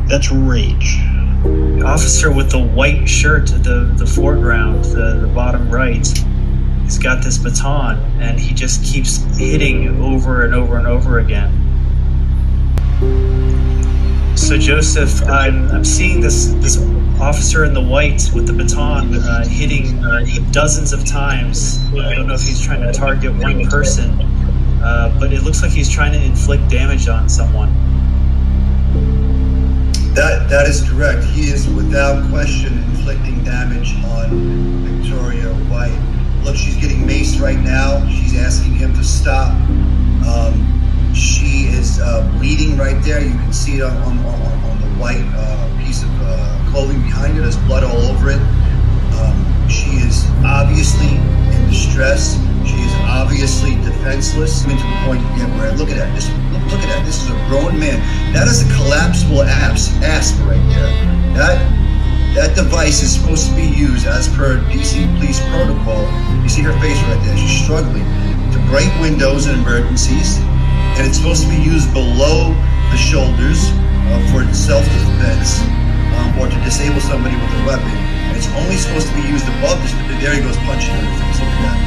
That's 0.08 0.32
rage. 0.32 0.98
The 1.44 1.84
officer 1.86 2.32
with 2.32 2.52
the 2.52 2.60
white 2.60 3.08
shirt 3.08 3.48
the, 3.48 3.94
the 3.98 4.06
foreground, 4.06 4.86
the, 4.86 5.20
the 5.22 5.28
bottom 5.28 5.70
right, 5.70 6.06
he's 6.84 7.00
got 7.00 7.24
this 7.24 7.38
baton 7.38 7.98
and 8.22 8.40
he 8.40 8.54
just 8.54 8.84
keeps 8.84 9.18
hitting 9.38 10.02
over 10.02 10.44
and 10.44 10.54
over 10.54 10.78
and 10.78 10.88
over 10.88 11.20
again. 11.20 11.58
So 14.36 14.58
Joseph, 14.58 15.24
I'm, 15.24 15.70
I'm 15.70 15.86
seeing 15.86 16.20
this 16.20 16.48
this 16.60 16.78
officer 17.22 17.64
in 17.66 17.74
the 17.74 17.82
white 17.82 18.30
with 18.34 18.48
the 18.48 18.54
baton 18.54 19.14
uh, 19.14 19.48
hitting 19.48 20.04
uh, 20.04 20.26
dozens 20.52 20.92
of 20.92 21.06
times. 21.06 21.80
I 21.94 22.16
don't 22.16 22.28
know 22.28 22.34
if 22.34 22.42
he's 22.42 22.64
trying 22.64 22.82
to 22.82 22.92
target 22.92 23.34
one 23.36 23.66
person, 23.68 24.20
uh, 24.84 25.18
but 25.20 25.32
it 25.34 25.44
looks 25.44 25.62
like 25.62 25.72
he's 25.72 25.90
trying 25.90 26.12
to 26.14 26.24
inflict 26.24 26.70
damage 26.70 27.08
on 27.08 27.30
someone. 27.30 27.70
That 30.14 30.50
that 30.50 30.68
is 30.68 30.88
correct. 30.90 31.24
He 31.24 31.50
is 31.50 31.70
without 31.70 32.30
question 32.30 32.78
inflicting 32.90 33.44
damage 33.44 33.96
on 34.04 34.84
Victoria 34.84 35.54
White. 35.70 35.98
Look, 36.44 36.56
she's 36.56 36.76
getting 36.78 37.08
maced 37.08 37.40
right 37.40 37.60
now. 37.60 38.06
She's 38.10 38.38
asking 38.38 38.76
him 38.76 38.94
to 38.96 39.04
stop. 39.04 39.54
Um, 40.28 41.14
she 41.14 41.68
is 41.68 42.00
uh, 42.00 42.30
bleeding 42.38 42.78
right 42.78 43.02
there. 43.04 43.22
You 43.22 43.32
can 43.32 43.54
see 43.54 43.78
it 43.78 43.84
on, 43.84 43.94
on, 43.94 44.18
on, 44.20 44.82
the 44.82 44.88
white 45.00 45.24
uh, 45.36 45.78
piece 45.80 46.04
of 46.04 46.10
uh, 46.22 46.72
clothing 46.72 47.02
behind 47.02 47.36
her. 47.36 47.42
There's 47.42 47.58
blood 47.58 47.84
all 47.84 48.02
over 48.12 48.32
it. 48.32 48.42
Um, 49.16 49.70
she 49.70 49.92
is 49.98 50.26
obviously 50.44 51.18
distress. 51.72 52.36
She 52.68 52.76
is 52.76 52.94
obviously 53.08 53.76
defenseless. 53.82 54.64
I 54.64 54.68
mean, 54.68 54.78
to 54.78 54.84
the 54.84 55.00
point 55.08 55.24
again 55.34 55.50
where 55.58 55.72
look 55.80 55.90
at 55.90 55.98
that. 55.98 56.12
This, 56.14 56.28
look, 56.52 56.62
look 56.68 56.84
at 56.84 56.92
that. 56.92 57.06
This 57.08 57.24
is 57.24 57.32
a 57.32 57.40
grown 57.48 57.80
man. 57.80 57.98
That 58.36 58.48
is 58.48 58.62
a 58.62 58.70
collapsible 58.76 59.42
ass, 59.42 59.90
asp 60.04 60.38
right 60.44 60.62
there. 60.70 60.92
That 61.40 61.58
that 62.36 62.56
device 62.56 63.04
is 63.04 63.12
supposed 63.16 63.48
to 63.50 63.56
be 63.56 63.68
used 63.68 64.08
as 64.08 64.28
per 64.36 64.60
DC 64.72 65.04
police 65.18 65.40
protocol. 65.52 66.04
You 66.44 66.50
see 66.52 66.62
her 66.62 66.76
face 66.80 67.00
right 67.08 67.20
there. 67.24 67.36
She's 67.36 67.64
struggling 67.64 68.08
to 68.52 68.60
break 68.68 68.88
windows 69.00 69.48
in 69.48 69.56
emergencies, 69.60 70.40
and 71.00 71.08
it's 71.08 71.18
supposed 71.18 71.44
to 71.44 71.50
be 71.50 71.60
used 71.60 71.92
below 71.92 72.56
the 72.92 73.00
shoulders 73.00 73.72
uh, 74.12 74.20
for 74.32 74.44
self-defense 74.54 75.64
um, 76.20 76.40
or 76.40 76.48
to 76.48 76.58
disable 76.64 77.00
somebody 77.00 77.36
with 77.36 77.52
a 77.52 77.64
weapon. 77.68 78.11
It's 78.36 78.48
only 78.56 78.78
supposed 78.78 79.08
to 79.08 79.16
be 79.16 79.22
used 79.28 79.48
above 79.48 79.82
this. 79.82 79.92
There 80.22 80.34
he 80.34 80.42
goes 80.42 80.58
punching 80.58 80.94
face. 80.94 81.40
Look 81.40 81.50
at 81.50 81.62
that. 81.66 81.78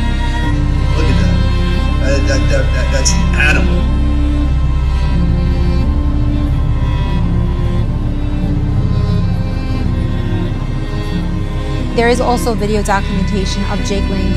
Look 0.97 1.07
at 1.07 1.17
that. 1.23 1.35
Uh, 2.05 2.19
that, 2.29 2.41
that, 2.51 2.65
that 2.75 2.87
that's 2.93 3.13
animal. 3.39 3.81
There 11.97 12.09
is 12.09 12.21
also 12.21 12.55
video 12.55 12.83
documentation 12.83 13.63
of 13.71 13.79
Jake 13.85 14.09
Lang 14.11 14.35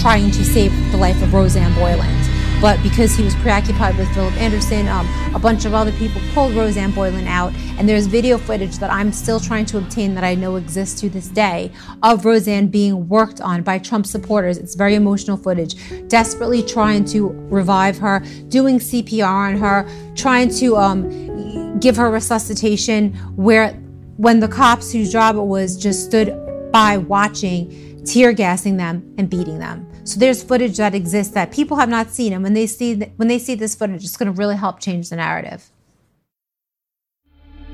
trying 0.00 0.30
to 0.30 0.44
save 0.44 0.72
the 0.90 0.96
life 0.96 1.22
of 1.22 1.34
Roseanne 1.34 1.74
Boyland. 1.74 2.21
But 2.62 2.80
because 2.80 3.16
he 3.16 3.24
was 3.24 3.34
preoccupied 3.34 3.98
with 3.98 4.08
Philip 4.14 4.34
Anderson, 4.40 4.86
um, 4.86 5.04
a 5.34 5.38
bunch 5.40 5.64
of 5.64 5.74
other 5.74 5.90
people 5.90 6.22
pulled 6.32 6.54
Roseanne 6.54 6.92
Boyland 6.92 7.26
out. 7.26 7.52
And 7.76 7.88
there's 7.88 8.06
video 8.06 8.38
footage 8.38 8.78
that 8.78 8.88
I'm 8.88 9.10
still 9.10 9.40
trying 9.40 9.66
to 9.66 9.78
obtain 9.78 10.14
that 10.14 10.22
I 10.22 10.36
know 10.36 10.54
exists 10.54 11.00
to 11.00 11.10
this 11.10 11.26
day 11.26 11.72
of 12.04 12.24
Roseanne 12.24 12.68
being 12.68 13.08
worked 13.08 13.40
on 13.40 13.64
by 13.64 13.78
Trump 13.78 14.06
supporters. 14.06 14.58
It's 14.58 14.76
very 14.76 14.94
emotional 14.94 15.36
footage, 15.36 15.74
desperately 16.06 16.62
trying 16.62 17.04
to 17.06 17.30
revive 17.50 17.98
her, 17.98 18.20
doing 18.46 18.78
CPR 18.78 19.26
on 19.26 19.56
her, 19.56 19.88
trying 20.14 20.48
to 20.50 20.76
um, 20.76 21.80
give 21.80 21.96
her 21.96 22.12
resuscitation. 22.12 23.12
Where 23.34 23.72
when 24.18 24.38
the 24.38 24.46
cops 24.46 24.92
whose 24.92 25.10
job 25.10 25.34
it 25.34 25.40
was 25.40 25.76
just 25.76 26.04
stood 26.04 26.32
by 26.70 26.96
watching, 26.96 28.04
tear 28.04 28.32
gassing 28.32 28.76
them 28.76 29.14
and 29.18 29.28
beating 29.28 29.58
them. 29.58 29.91
So 30.04 30.18
there's 30.18 30.42
footage 30.42 30.78
that 30.78 30.94
exists 30.94 31.32
that 31.34 31.52
people 31.52 31.76
have 31.76 31.88
not 31.88 32.10
seen, 32.10 32.32
and 32.32 32.42
when 32.42 32.54
they 32.54 32.66
see 32.66 32.96
th- 32.96 33.12
when 33.16 33.28
they 33.28 33.38
see 33.38 33.54
this 33.54 33.74
footage, 33.74 34.02
it's 34.02 34.16
going 34.16 34.32
to 34.32 34.36
really 34.36 34.56
help 34.56 34.80
change 34.80 35.10
the 35.10 35.16
narrative. 35.16 35.70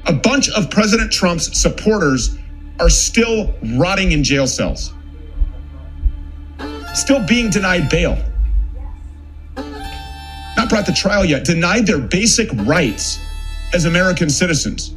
A 0.06 0.12
bunch 0.12 0.50
of 0.50 0.70
President 0.70 1.10
Trump's 1.10 1.58
supporters 1.58 2.36
are 2.80 2.90
still 2.90 3.54
rotting 3.76 4.12
in 4.12 4.22
jail 4.22 4.46
cells, 4.46 4.92
still 6.94 7.24
being 7.26 7.50
denied 7.50 7.88
bail, 7.88 8.16
not 10.56 10.68
brought 10.68 10.86
to 10.86 10.92
trial 10.92 11.24
yet, 11.24 11.44
denied 11.44 11.86
their 11.86 11.98
basic 11.98 12.50
rights 12.66 13.18
as 13.72 13.86
American 13.86 14.28
citizens, 14.28 14.94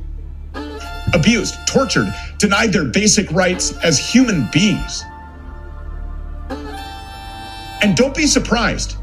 abused, 1.14 1.56
tortured, 1.66 2.14
denied 2.38 2.74
their 2.74 2.86
basic 2.86 3.32
rights 3.32 3.72
as 3.84 3.98
human 3.98 4.50
beings. 4.52 5.06
And 7.82 7.98
don't 7.98 8.16
be 8.16 8.28
surprised 8.28 8.98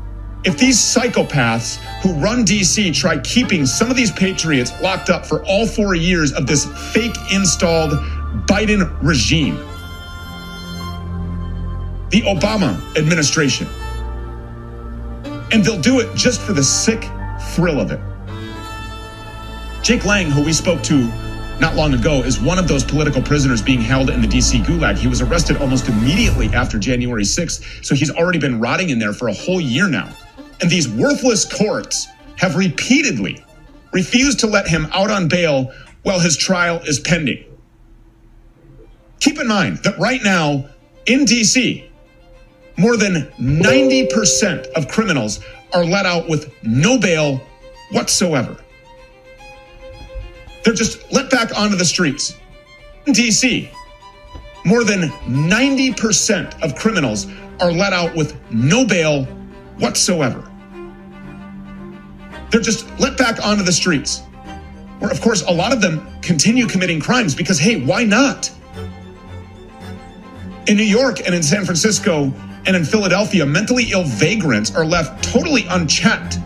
if 0.45 0.57
these 0.57 0.79
psychopaths 0.79 1.77
who 2.03 2.13
run 2.15 2.45
DC 2.45 2.95
try 2.95 3.19
keeping 3.19 3.67
some 3.67 3.91
of 3.91 3.97
these 3.97 4.13
patriots 4.13 4.73
locked 4.81 5.11
up 5.11 5.27
for 5.27 5.45
all 5.45 5.67
four 5.67 5.95
years 5.97 6.33
of 6.33 6.47
this 6.47 6.65
fake 6.93 7.17
installed 7.33 7.93
Biden 8.47 8.97
regime. 9.03 9.57
The 12.11 12.23
Obama 12.23 12.79
administration. 12.97 13.67
And 15.53 15.65
they'll 15.65 15.81
do 15.81 16.01
it 16.01 16.15
just 16.15 16.41
for 16.41 16.53
the 16.53 16.63
sick 16.63 17.05
thrill 17.55 17.81
of 17.81 17.91
it. 17.91 18.01
Jake 19.83 20.05
Lang, 20.05 20.31
who 20.31 20.43
we 20.43 20.53
spoke 20.53 20.83
to 20.85 21.11
not 21.61 21.75
long 21.75 21.95
ago, 21.95 22.23
is 22.23 22.41
one 22.41 22.59
of 22.59 22.69
those 22.69 22.85
political 22.85 23.21
prisoners 23.21 23.61
being 23.61 23.81
held 23.81 24.11
in 24.11 24.21
the 24.21 24.29
DC 24.29 24.65
gulag. 24.65 24.97
He 24.97 25.09
was 25.09 25.21
arrested 25.21 25.57
almost 25.57 25.89
immediately 25.89 26.49
after 26.49 26.79
January 26.79 27.25
6th, 27.25 27.85
so 27.85 27.95
he's 27.95 28.11
already 28.11 28.39
been 28.39 28.61
rotting 28.61 28.91
in 28.91 28.99
there 28.99 29.13
for 29.13 29.29
a 29.29 29.33
whole 29.33 29.61
year 29.61 29.89
now. 29.89 30.09
And 30.61 30.71
these 30.71 30.89
worthless 30.89 31.45
courts 31.45 32.07
have 32.37 32.57
repeatedly 32.57 33.45
refused 33.93 34.41
to 34.41 34.47
let 34.47 34.69
him 34.69 34.87
out 34.93 35.11
on 35.11 35.29
bail 35.29 35.73
while 36.03 36.21
his 36.21 36.37
trial 36.37 36.81
is 36.87 37.01
pending. 37.01 37.45
Keep 39.21 39.41
in 39.41 39.49
mind 39.49 39.79
that 39.79 39.99
right 39.99 40.21
now 40.23 40.69
in 41.07 41.25
DC, 41.25 41.89
more 42.77 42.97
than 42.97 43.33
90% 43.41 44.69
of 44.69 44.89
criminals 44.89 45.41
are 45.75 45.85
let 45.85 46.07
out 46.07 46.29
with 46.29 46.53
no 46.63 46.99
bail 46.99 47.41
whatsoever. 47.91 48.57
They're 50.69 50.75
just 50.75 51.11
let 51.11 51.31
back 51.31 51.59
onto 51.59 51.77
the 51.77 51.85
streets. 51.87 52.37
In 53.07 53.15
DC, 53.15 53.71
more 54.67 54.85
than 54.85 55.09
90% 55.27 56.63
of 56.63 56.75
criminals 56.75 57.27
are 57.59 57.73
let 57.73 57.95
out 57.95 58.15
with 58.15 58.39
no 58.51 58.85
bail 58.85 59.25
whatsoever. 59.79 60.47
They're 62.51 62.61
just 62.61 62.87
let 63.01 63.17
back 63.17 63.43
onto 63.43 63.63
the 63.63 63.73
streets. 63.73 64.21
Where, 64.99 65.11
of 65.11 65.23
course, 65.23 65.41
a 65.41 65.51
lot 65.51 65.73
of 65.73 65.81
them 65.81 66.07
continue 66.21 66.67
committing 66.67 67.01
crimes 67.01 67.35
because, 67.35 67.59
hey, 67.59 67.83
why 67.83 68.05
not? 68.05 68.53
In 70.67 70.77
New 70.77 70.83
York 70.83 71.21
and 71.25 71.35
in 71.35 71.43
San 71.43 71.65
Francisco 71.65 72.25
and 72.67 72.77
in 72.77 72.85
Philadelphia, 72.85 73.47
mentally 73.47 73.87
ill 73.93 74.05
vagrants 74.05 74.77
are 74.77 74.85
left 74.85 75.25
totally 75.25 75.65
unchecked 75.71 76.37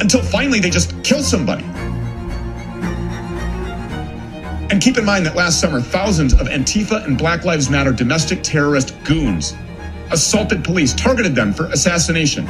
until 0.00 0.20
finally 0.20 0.58
they 0.58 0.70
just 0.70 1.00
kill 1.04 1.22
somebody. 1.22 1.64
And 4.70 4.82
keep 4.82 4.98
in 4.98 5.04
mind 5.04 5.24
that 5.24 5.34
last 5.34 5.60
summer, 5.60 5.80
thousands 5.80 6.34
of 6.34 6.40
Antifa 6.40 7.04
and 7.04 7.16
Black 7.16 7.44
Lives 7.44 7.70
Matter 7.70 7.92
domestic 7.92 8.42
terrorist 8.42 8.94
goons 9.02 9.56
assaulted 10.10 10.62
police, 10.62 10.94
targeted 10.94 11.34
them 11.34 11.52
for 11.52 11.66
assassination, 11.66 12.46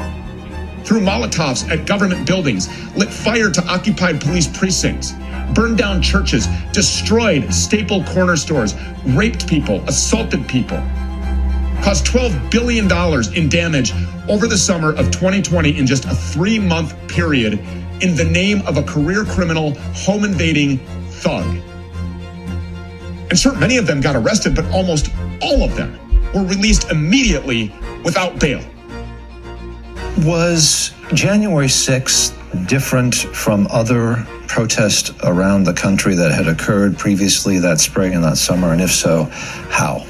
threw 0.84 1.00
Molotovs 1.00 1.68
at 1.70 1.86
government 1.86 2.26
buildings, 2.26 2.68
lit 2.96 3.08
fire 3.08 3.50
to 3.50 3.64
occupied 3.66 4.20
police 4.20 4.48
precincts, 4.48 5.12
burned 5.54 5.78
down 5.78 6.02
churches, 6.02 6.48
destroyed 6.72 7.52
staple 7.52 8.02
corner 8.04 8.36
stores, 8.36 8.74
raped 9.06 9.48
people, 9.48 9.80
assaulted 9.88 10.46
people, 10.48 10.78
caused 11.82 12.06
$12 12.06 12.50
billion 12.50 12.86
in 13.36 13.48
damage 13.48 13.92
over 14.28 14.46
the 14.46 14.58
summer 14.58 14.90
of 14.90 15.10
2020 15.10 15.78
in 15.78 15.86
just 15.86 16.04
a 16.04 16.14
three 16.14 16.58
month 16.58 16.96
period 17.08 17.54
in 18.00 18.14
the 18.14 18.24
name 18.24 18.60
of 18.66 18.76
a 18.76 18.82
career 18.82 19.24
criminal 19.24 19.74
home 19.94 20.24
invading 20.24 20.78
thug. 21.10 21.60
And 23.30 23.38
sure, 23.38 23.54
many 23.54 23.76
of 23.76 23.86
them 23.86 24.00
got 24.00 24.16
arrested, 24.16 24.54
but 24.54 24.64
almost 24.72 25.10
all 25.42 25.62
of 25.62 25.76
them 25.76 25.98
were 26.32 26.44
released 26.44 26.90
immediately 26.90 27.72
without 28.04 28.38
bail. 28.40 28.62
Was 30.18 30.92
January 31.12 31.66
6th 31.66 32.34
different 32.66 33.14
from 33.14 33.66
other 33.70 34.26
protests 34.46 35.12
around 35.24 35.64
the 35.64 35.74
country 35.74 36.14
that 36.14 36.32
had 36.32 36.48
occurred 36.48 36.96
previously 36.98 37.58
that 37.58 37.80
spring 37.80 38.14
and 38.14 38.24
that 38.24 38.38
summer? 38.38 38.72
And 38.72 38.80
if 38.80 38.90
so, 38.90 39.24
how? 39.70 40.00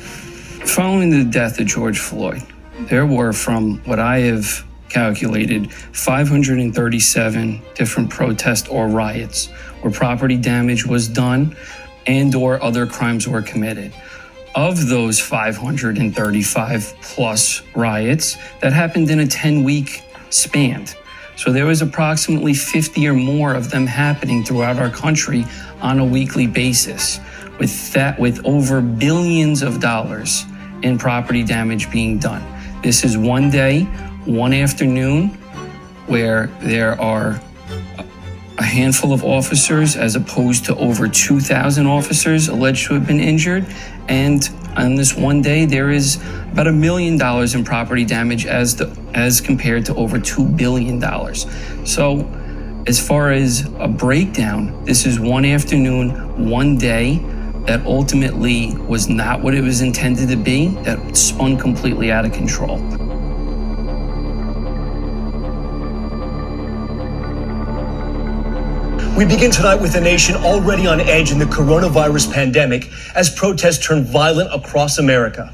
Following 0.65 1.11
the 1.11 1.25
death 1.25 1.59
of 1.59 1.67
George 1.67 1.99
Floyd, 1.99 2.43
there 2.83 3.07
were, 3.07 3.33
from 3.33 3.79
what 3.85 3.99
I 3.99 4.21
have 4.21 4.65
calculated, 4.89 5.73
537 5.73 7.63
different 7.75 8.11
protests 8.11 8.69
or 8.69 8.89
riots 8.89 9.49
where 9.83 9.93
property 9.93 10.37
damage 10.37 10.87
was 10.87 11.09
done 11.09 11.57
and 12.09 12.35
or 12.35 12.61
other 12.63 12.87
crimes 12.87 13.29
were 13.29 13.43
committed. 13.43 13.93
Of 14.55 14.89
those 14.89 15.21
535 15.21 16.95
plus 17.03 17.63
riots 17.77 18.37
that 18.61 18.73
happened 18.73 19.11
in 19.11 19.21
a 19.21 19.27
10 19.27 19.63
week 19.63 20.03
span. 20.31 20.87
So 21.37 21.53
there 21.53 21.67
was 21.67 21.83
approximately 21.83 22.55
50 22.55 23.07
or 23.07 23.15
more 23.15 23.55
of 23.55 23.71
them 23.71 23.87
happening 23.87 24.43
throughout 24.43 24.79
our 24.79 24.91
country 24.91 25.45
on 25.81 26.01
a 26.01 26.05
weekly 26.05 26.49
basis 26.49 27.21
with 27.61 27.93
that 27.93 28.19
with 28.19 28.45
over 28.45 28.81
billions 28.81 29.63
of 29.63 29.81
dollars 29.81 30.45
in 30.83 30.99
property 30.99 31.45
damage 31.45 31.91
being 31.93 32.19
done. 32.19 32.43
This 32.83 33.05
is 33.05 33.17
one 33.17 33.51
day, 33.51 33.83
one 34.25 34.53
afternoon 34.53 35.29
where 36.07 36.47
there 36.61 37.01
are 37.01 37.41
a 38.59 38.65
handful 38.65 39.13
of 39.13 39.25
officers 39.25 39.97
as 39.97 40.17
opposed 40.17 40.65
to 40.65 40.77
over 40.77 41.09
2,000 41.09 41.87
officers 41.87 42.49
alleged 42.49 42.89
to 42.89 42.95
have 42.95 43.07
been 43.07 43.21
injured. 43.21 43.65
And 44.09 44.49
on 44.77 44.97
this 44.97 45.15
one 45.15 45.43
day, 45.43 45.65
there 45.65 45.91
is 45.91 46.17
about 46.53 46.67
a 46.67 46.73
million 46.73 47.17
dollars 47.17 47.55
in 47.55 47.65
property 47.65 48.05
damage 48.05 48.47
as, 48.47 48.77
the, 48.77 48.97
as 49.15 49.41
compared 49.41 49.87
to 49.87 49.95
over 49.95 50.19
$2 50.19 50.57
billion. 50.57 51.01
So, 51.87 52.29
as 52.87 53.07
far 53.07 53.33
as 53.33 53.69
a 53.79 53.87
breakdown, 53.87 54.85
this 54.85 55.05
is 55.07 55.21
one 55.21 55.45
afternoon, 55.45 56.49
one 56.49 56.79
day 56.79 57.19
that 57.67 57.85
ultimately 57.85 58.75
was 58.77 59.09
not 59.09 59.43
what 59.43 59.55
it 59.55 59.63
was 59.63 59.83
intended 59.83 60.31
to 60.31 60.37
be, 60.37 60.69
that 60.85 61.17
spun 61.17 61.59
completely 61.59 62.11
out 62.11 62.25
of 62.25 62.33
control. 62.33 62.79
We 69.19 69.25
begin 69.25 69.51
tonight 69.51 69.75
with 69.75 69.97
a 69.97 70.01
nation 70.01 70.37
already 70.37 70.87
on 70.87 71.01
edge 71.01 71.33
in 71.33 71.41
the 71.41 71.45
coronavirus 71.45 72.33
pandemic 72.33 72.89
as 73.17 73.29
protests 73.29 73.85
turn 73.85 74.05
violent 74.05 74.55
across 74.55 74.99
America. 74.99 75.51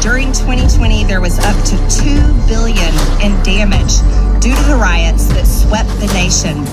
During 0.00 0.32
2020, 0.32 1.04
there 1.04 1.20
was 1.20 1.38
up 1.40 1.62
to 1.66 1.76
2 2.00 2.48
billion 2.48 2.94
in 3.20 3.36
damage 3.42 3.98
due 4.40 4.56
to 4.56 4.62
the 4.62 4.78
riots 4.80 5.26
that 5.34 5.44
swept 5.44 5.90
the 6.00 6.10
nation. 6.14 6.64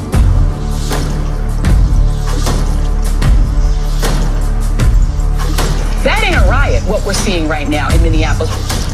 That 6.06 6.24
ain't 6.24 6.38
a 6.38 6.50
riot, 6.50 6.84
what 6.84 7.06
we're 7.06 7.12
seeing 7.12 7.50
right 7.50 7.68
now 7.68 7.94
in 7.94 8.02
Minneapolis. 8.02 8.87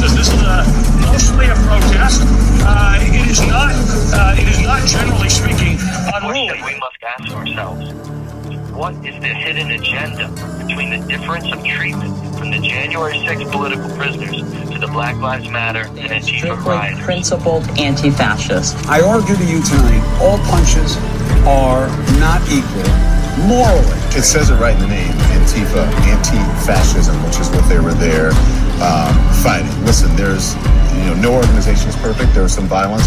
How 0.00 0.06
I 0.06 0.06
characterize 0.06 0.06
as 0.06 0.14
This 0.16 0.28
is 0.28 0.42
a, 0.42 1.00
mostly 1.00 1.46
a 1.46 1.54
protest. 1.66 2.22
Uh, 2.62 2.98
it 3.00 3.30
is 3.30 3.40
not. 3.46 3.72
Uh, 4.12 4.34
it 4.36 4.48
is 4.48 4.60
not 4.60 4.86
generally 4.86 5.28
speaking 5.28 5.78
unruly. 6.14 6.60
We 6.62 6.78
must 6.78 7.02
ask 7.02 7.32
ourselves: 7.32 7.92
What 8.72 8.94
is 9.04 9.18
the 9.20 9.28
hidden 9.28 9.70
agenda 9.72 10.28
between 10.66 10.90
the 10.90 11.06
difference 11.06 11.50
of 11.52 11.64
treatment 11.64 12.14
from 12.38 12.50
the 12.50 12.58
January 12.58 13.14
6th 13.14 13.50
political 13.50 13.88
prisoners 13.96 14.36
to 14.70 14.78
the 14.78 14.88
Black 14.88 15.16
Lives 15.16 15.48
Matter 15.48 15.86
and 15.88 16.10
Antifa 16.10 16.56
rioters? 16.64 17.04
Principled 17.04 17.64
anti-fascist. 17.78 18.76
I 18.86 19.00
argue 19.02 19.36
to 19.36 19.44
you 19.44 19.62
tonight, 19.62 20.18
all 20.20 20.38
punches 20.50 20.96
are 21.46 21.88
not 22.18 22.42
equal 22.50 22.86
morally. 23.46 23.98
It 24.16 24.24
says 24.24 24.50
it 24.50 24.56
right 24.56 24.74
in 24.74 24.80
the 24.80 24.88
name, 24.88 25.12
Antifa, 25.38 25.86
anti-fascism, 26.06 27.14
which 27.24 27.38
is 27.38 27.48
what 27.50 27.68
they 27.68 27.78
were 27.78 27.94
there 27.94 28.32
um, 28.80 29.14
fighting. 29.42 29.68
Listen, 29.84 30.14
there's, 30.14 30.54
you 30.94 31.04
know, 31.06 31.14
no 31.20 31.34
organization 31.34 31.88
is 31.88 31.96
perfect. 31.96 32.34
There's 32.34 32.52
some 32.52 32.66
violence. 32.66 33.06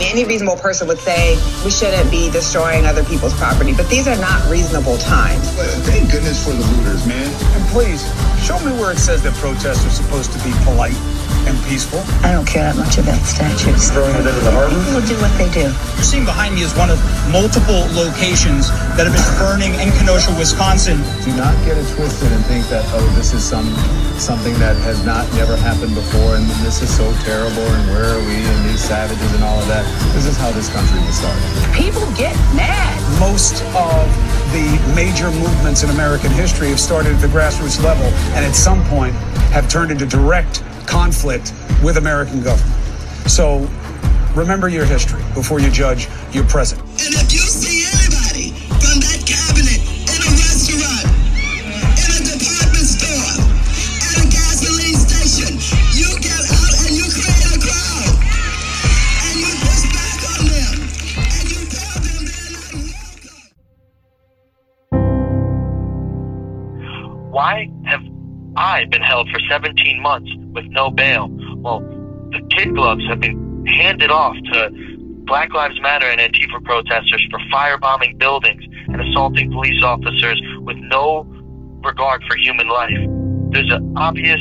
Any 0.00 0.24
reasonable 0.24 0.56
person 0.56 0.88
would 0.88 0.98
say 0.98 1.36
we 1.64 1.70
shouldn't 1.70 2.10
be 2.10 2.30
destroying 2.30 2.86
other 2.86 3.04
people's 3.04 3.34
property, 3.34 3.74
but 3.74 3.88
these 3.88 4.08
are 4.08 4.16
not 4.16 4.50
reasonable 4.50 4.96
times. 4.98 5.50
Thank 5.86 6.10
goodness 6.10 6.42
for 6.42 6.52
the 6.52 6.64
looters, 6.76 7.06
man. 7.06 7.30
And 7.54 7.64
please, 7.68 8.02
show 8.42 8.58
me 8.60 8.72
where 8.80 8.90
it 8.90 8.98
says 8.98 9.22
that 9.22 9.34
protests 9.34 9.86
are 9.86 9.90
supposed 9.90 10.32
to 10.32 10.38
be 10.42 10.50
polite 10.64 10.96
and 11.46 11.56
peaceful. 11.64 12.00
I 12.24 12.32
don't 12.32 12.46
care 12.46 12.64
that 12.64 12.76
much 12.76 12.98
about 12.98 13.20
statues. 13.24 13.90
Throwing 13.90 14.14
it 14.16 14.26
into 14.26 14.42
the 14.44 14.52
harbor? 14.52 14.76
People 14.84 15.04
do 15.04 15.16
what 15.20 15.32
they 15.40 15.48
do. 15.50 15.68
You're 15.70 16.08
seeing 16.08 16.24
behind 16.24 16.54
me 16.54 16.62
is 16.62 16.74
one 16.76 16.90
of 16.90 16.98
multiple 17.32 17.88
locations 17.96 18.68
that 18.96 19.08
have 19.08 19.14
been 19.14 19.32
burning 19.40 19.72
in 19.80 19.92
Kenosha, 19.96 20.34
Wisconsin. 20.36 21.00
Do 21.24 21.32
not 21.36 21.54
get 21.64 21.76
it 21.76 21.86
twisted 21.94 22.30
and 22.32 22.44
think 22.46 22.66
that 22.68 22.84
oh, 22.92 23.04
this 23.16 23.32
is 23.32 23.44
some 23.44 23.68
something 24.18 24.54
that 24.58 24.76
has 24.82 25.04
not 25.06 25.24
never 25.34 25.56
happened 25.56 25.94
before, 25.94 26.36
and 26.36 26.44
this 26.66 26.82
is 26.82 26.90
so 26.90 27.06
terrible, 27.22 27.62
and 27.62 27.84
where 27.90 28.18
are 28.18 28.24
we, 28.26 28.34
and 28.34 28.58
these 28.68 28.82
savages, 28.82 29.30
and 29.34 29.44
all 29.44 29.58
of 29.60 29.68
that. 29.68 29.86
This 30.12 30.26
is 30.26 30.36
how 30.36 30.50
this 30.50 30.68
country 30.68 30.98
was 31.06 31.16
started. 31.16 31.42
People 31.72 32.04
get 32.18 32.34
mad. 32.54 32.98
Most 33.20 33.62
of 33.78 34.04
the 34.52 34.66
major 34.94 35.30
movements 35.30 35.82
in 35.82 35.90
American 35.90 36.30
history 36.32 36.68
have 36.68 36.80
started 36.80 37.14
at 37.14 37.20
the 37.20 37.28
grassroots 37.28 37.82
level, 37.82 38.06
and 38.34 38.44
at 38.44 38.54
some 38.54 38.84
point 38.86 39.14
have 39.54 39.68
turned 39.68 39.90
into 39.90 40.06
direct 40.06 40.62
conflict 40.88 41.52
with 41.82 41.98
American 41.98 42.42
government. 42.42 42.74
So 43.30 43.68
remember 44.34 44.68
your 44.68 44.86
history 44.86 45.22
before 45.34 45.60
you 45.60 45.70
judge 45.70 46.08
your 46.32 46.44
present. 46.44 46.80
And 46.80 47.14
if 47.14 47.32
you 47.32 47.40
see 47.40 47.84
anybody 47.86 48.50
from 48.80 49.00
that 49.00 49.22
I 68.58 68.86
been 68.86 69.02
held 69.02 69.30
for 69.30 69.38
17 69.48 70.02
months 70.02 70.28
with 70.52 70.64
no 70.66 70.90
bail? 70.90 71.28
Well, 71.58 71.78
the 72.32 72.40
kid 72.50 72.74
gloves 72.74 73.06
have 73.08 73.20
been 73.20 73.64
handed 73.66 74.10
off 74.10 74.34
to 74.52 74.70
Black 75.26 75.54
Lives 75.54 75.80
Matter 75.80 76.06
and 76.06 76.20
Antifa 76.20 76.64
protesters 76.64 77.24
for 77.30 77.38
firebombing 77.52 78.18
buildings 78.18 78.64
and 78.88 79.00
assaulting 79.00 79.52
police 79.52 79.80
officers 79.84 80.42
with 80.62 80.76
no 80.76 81.24
regard 81.84 82.24
for 82.24 82.36
human 82.36 82.66
life. 82.68 82.98
There's 83.52 83.70
an 83.70 83.94
obvious 83.96 84.40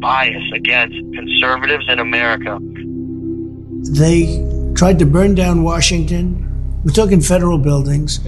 bias 0.00 0.42
against 0.52 0.96
conservatives 1.14 1.84
in 1.88 2.00
America. 2.00 2.58
They 3.92 4.72
tried 4.74 4.98
to 4.98 5.06
burn 5.06 5.36
down 5.36 5.62
Washington. 5.62 6.82
We're 6.84 6.92
talking 6.92 7.20
federal 7.20 7.58
buildings. 7.58 8.18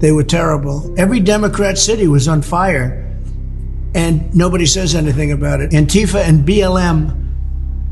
They 0.00 0.12
were 0.12 0.24
terrible. 0.24 0.94
Every 0.98 1.20
Democrat 1.20 1.78
city 1.78 2.06
was 2.06 2.28
on 2.28 2.42
fire, 2.42 3.07
and 3.94 4.34
nobody 4.34 4.66
says 4.66 4.94
anything 4.94 5.32
about 5.32 5.60
it. 5.60 5.70
Antifa 5.70 6.22
and 6.26 6.46
BLM 6.46 7.28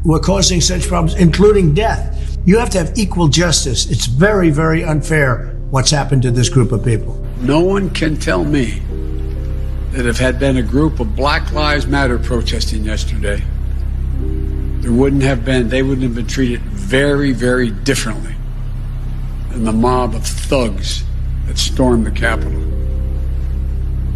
were 0.04 0.20
causing 0.20 0.60
such 0.60 0.86
problems, 0.86 1.14
including 1.18 1.74
death. 1.74 2.38
You 2.44 2.58
have 2.58 2.70
to 2.70 2.78
have 2.78 2.96
equal 2.96 3.28
justice. 3.28 3.90
It's 3.90 4.06
very, 4.06 4.50
very 4.50 4.84
unfair 4.84 5.56
what's 5.70 5.90
happened 5.90 6.22
to 6.22 6.30
this 6.30 6.48
group 6.48 6.70
of 6.70 6.84
people. 6.84 7.14
No 7.40 7.60
one 7.60 7.90
can 7.90 8.16
tell 8.16 8.44
me 8.44 8.80
that 9.90 10.06
if 10.06 10.18
had 10.18 10.38
been 10.38 10.58
a 10.58 10.62
group 10.62 11.00
of 11.00 11.16
Black 11.16 11.52
Lives 11.52 11.86
Matter 11.86 12.18
protesting 12.18 12.84
yesterday, 12.84 13.42
there 14.80 14.92
wouldn't 14.92 15.22
have 15.22 15.44
been, 15.44 15.68
they 15.68 15.82
wouldn't 15.82 16.04
have 16.04 16.14
been 16.14 16.26
treated 16.26 16.60
very, 16.60 17.32
very 17.32 17.70
differently 17.70 18.34
than 19.50 19.64
the 19.64 19.72
mob 19.72 20.14
of 20.14 20.24
thugs 20.24 21.02
that 21.46 21.58
stormed 21.58 22.06
the 22.06 22.10
Capitol. 22.12 22.62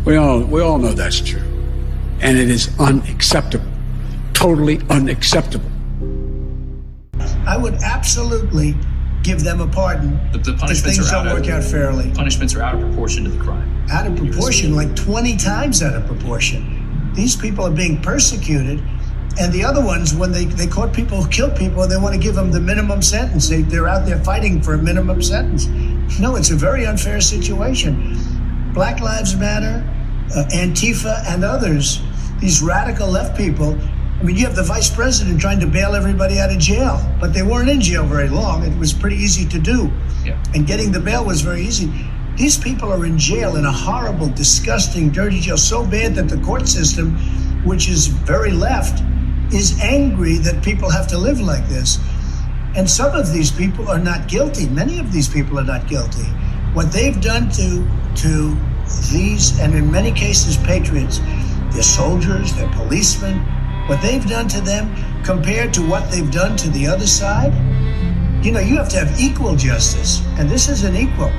We 0.05 0.17
all, 0.17 0.41
we 0.41 0.61
all 0.61 0.79
know 0.79 0.93
that's 0.93 1.21
true. 1.21 1.50
And 2.21 2.39
it 2.39 2.51
is 2.51 2.71
unacceptable. 2.79 3.71
Totally 4.35 4.81
unacceptable. 4.91 5.71
I 7.47 7.57
would 7.57 7.75
absolutely 7.75 8.75
give 9.23 9.43
them 9.43 9.61
a 9.61 9.67
pardon 9.67 10.19
The, 10.33 10.39
the 10.39 10.53
if 10.53 10.61
punishments 10.61 10.83
things 10.97 11.09
are 11.09 11.17
don't 11.17 11.29
out 11.29 11.35
work 11.35 11.45
of, 11.45 11.51
out 11.51 11.65
fairly. 11.65 12.11
Punishments 12.13 12.55
are 12.55 12.63
out 12.63 12.75
of 12.75 12.81
proportion 12.81 13.25
to 13.25 13.31
the 13.31 13.43
crime. 13.43 13.87
Out 13.91 14.07
of 14.07 14.17
proportion, 14.17 14.75
like 14.75 14.95
20 14.97 15.37
times 15.37 15.83
out 15.83 15.95
of 15.95 16.07
proportion. 16.07 17.13
These 17.15 17.37
people 17.37 17.67
are 17.67 17.73
being 17.73 18.01
persecuted. 18.01 18.83
And 19.39 19.53
the 19.53 19.65
other 19.65 19.85
ones, 19.85 20.15
when 20.15 20.33
they, 20.33 20.45
they 20.45 20.67
caught 20.67 20.93
people 20.93 21.23
who 21.23 21.29
killed 21.31 21.57
people, 21.57 21.87
they 21.87 21.97
want 21.97 22.15
to 22.15 22.21
give 22.21 22.35
them 22.35 22.51
the 22.51 22.61
minimum 22.61 23.01
sentence. 23.03 23.49
They, 23.49 23.63
they're 23.63 23.89
out 23.89 24.07
there 24.07 24.23
fighting 24.23 24.61
for 24.61 24.75
a 24.75 24.79
minimum 24.79 25.23
sentence. 25.23 25.67
No, 26.19 26.37
it's 26.37 26.51
a 26.51 26.57
very 26.57 26.87
unfair 26.87 27.21
situation. 27.21 28.17
Black 28.75 29.01
Lives 29.01 29.37
Matter, 29.37 29.85
uh, 30.37 30.45
Antifa, 30.53 31.25
and 31.29 31.45
others, 31.45 32.03
these 32.41 32.63
radical 32.63 33.09
left 33.09 33.37
people. 33.37 33.79
I 34.19 34.23
mean, 34.23 34.37
you 34.37 34.45
have 34.47 34.57
the 34.57 34.63
vice 34.63 34.91
president 34.91 35.41
trying 35.41 35.61
to 35.61 35.67
bail 35.67 35.95
everybody 35.95 36.39
out 36.39 36.51
of 36.51 36.59
jail, 36.59 37.01
but 37.21 37.33
they 37.33 37.43
weren't 37.43 37.71
in 37.71 37.81
jail 37.81 38.05
very 38.05 38.29
long. 38.29 38.65
It 38.65 38.77
was 38.79 38.93
pretty 38.93 39.17
easy 39.17 39.49
to 39.49 39.59
do. 39.59 39.91
Yeah. 40.25 40.43
And 40.55 40.67
getting 40.67 40.93
the 40.93 41.01
bail 41.01 41.25
was 41.25 41.41
very 41.41 41.63
easy. 41.63 41.91
These 42.37 42.59
people 42.59 42.93
are 42.93 43.05
in 43.05 43.19
jail 43.19 43.57
in 43.57 43.65
a 43.65 43.73
horrible, 43.73 44.29
disgusting, 44.29 45.11
dirty 45.11 45.41
jail, 45.41 45.57
so 45.57 45.87
bad 45.87 46.15
that 46.15 46.29
the 46.29 46.39
court 46.39 46.69
system, 46.69 47.17
which 47.65 47.89
is 47.89 48.07
very 48.07 48.51
left, 48.51 49.03
is 49.53 49.79
angry 49.81 50.37
that 50.39 50.63
people 50.63 50.91
have 50.91 51.07
to 51.09 51.19
live 51.19 51.41
like 51.41 51.67
this. 51.69 51.99
And 52.77 52.89
some 52.89 53.15
of 53.15 53.33
these 53.33 53.51
people 53.51 53.89
are 53.89 53.99
not 53.99 54.29
guilty. 54.29 54.69
Many 54.69 55.01
of 55.01 55.13
these 55.13 55.29
people 55.29 55.59
are 55.59 55.65
not 55.65 55.89
guilty. 55.89 56.25
What 56.73 56.93
they've 56.93 57.21
done 57.21 57.51
to 57.51 57.87
to 58.23 58.57
these, 59.11 59.59
and 59.61 59.75
in 59.75 59.91
many 59.91 60.13
cases, 60.13 60.57
patriots, 60.57 61.21
they're 61.73 61.83
soldiers, 61.83 62.55
they're 62.55 62.71
policemen, 62.73 63.39
what 63.87 64.01
they've 64.03 64.27
done 64.27 64.49
to 64.49 64.61
them 64.61 64.95
compared 65.25 65.75
to 65.75 65.87
what 65.87 66.11
they've 66.11 66.31
done 66.31 66.57
to 66.57 66.71
the 66.71 66.87
other 66.87 67.07
side, 67.07 67.53
you 68.45 68.53
know, 68.53 68.61
you 68.61 68.77
have 68.77 68.89
to 68.89 68.99
have 68.99 69.21
equal 69.21 69.55
justice, 69.57 70.23
and 70.39 70.49
this 70.49 70.69
isn't 70.69 70.97
equal. 70.97 71.31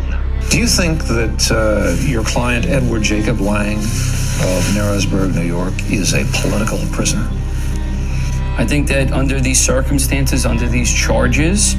Do 0.49 0.59
you 0.59 0.67
think 0.67 1.03
that 1.05 1.51
uh, 1.51 1.95
your 2.05 2.23
client, 2.23 2.65
Edward 2.65 3.03
Jacob 3.03 3.39
Lang 3.39 3.77
of 3.77 4.63
Narrowsburg, 4.75 5.33
New 5.33 5.41
York, 5.41 5.73
is 5.89 6.13
a 6.13 6.25
political 6.41 6.79
prisoner? 6.91 7.27
I 8.57 8.65
think 8.67 8.87
that 8.89 9.11
under 9.11 9.39
these 9.39 9.59
circumstances, 9.59 10.45
under 10.45 10.67
these 10.67 10.93
charges, 10.93 11.75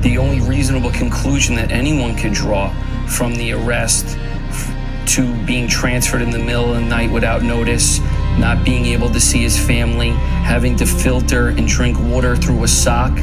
the 0.00 0.18
only 0.18 0.40
reasonable 0.40 0.90
conclusion 0.90 1.54
that 1.56 1.70
anyone 1.70 2.16
could 2.16 2.32
draw 2.32 2.70
from 3.06 3.34
the 3.34 3.52
arrest 3.52 4.06
f- 4.06 4.23
to 5.08 5.34
being 5.44 5.68
transferred 5.68 6.22
in 6.22 6.30
the 6.30 6.38
middle 6.38 6.72
of 6.72 6.80
the 6.80 6.86
night 6.86 7.10
without 7.10 7.42
notice, 7.42 8.00
not 8.38 8.64
being 8.64 8.86
able 8.86 9.10
to 9.10 9.20
see 9.20 9.42
his 9.42 9.58
family, 9.58 10.10
having 10.10 10.76
to 10.76 10.86
filter 10.86 11.48
and 11.48 11.66
drink 11.66 11.98
water 12.00 12.36
through 12.36 12.64
a 12.64 12.68
sock 12.68 13.16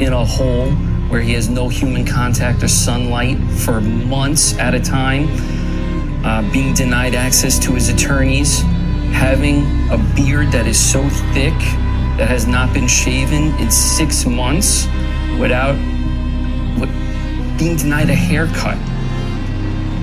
in 0.00 0.12
a 0.12 0.24
hole 0.24 0.70
where 1.08 1.20
he 1.20 1.32
has 1.32 1.48
no 1.48 1.68
human 1.68 2.04
contact 2.04 2.62
or 2.62 2.68
sunlight 2.68 3.38
for 3.58 3.80
months 3.80 4.58
at 4.58 4.74
a 4.74 4.80
time, 4.80 5.28
uh, 6.24 6.42
being 6.52 6.74
denied 6.74 7.14
access 7.14 7.58
to 7.58 7.72
his 7.72 7.88
attorneys, 7.88 8.60
having 9.12 9.62
a 9.90 9.98
beard 10.16 10.50
that 10.52 10.66
is 10.66 10.78
so 10.78 11.08
thick 11.32 11.54
that 12.18 12.28
has 12.28 12.46
not 12.46 12.72
been 12.74 12.88
shaven 12.88 13.54
in 13.60 13.70
six 13.70 14.26
months 14.26 14.86
without 15.38 15.76
being 17.58 17.76
denied 17.76 18.10
a 18.10 18.14
haircut. 18.14 18.76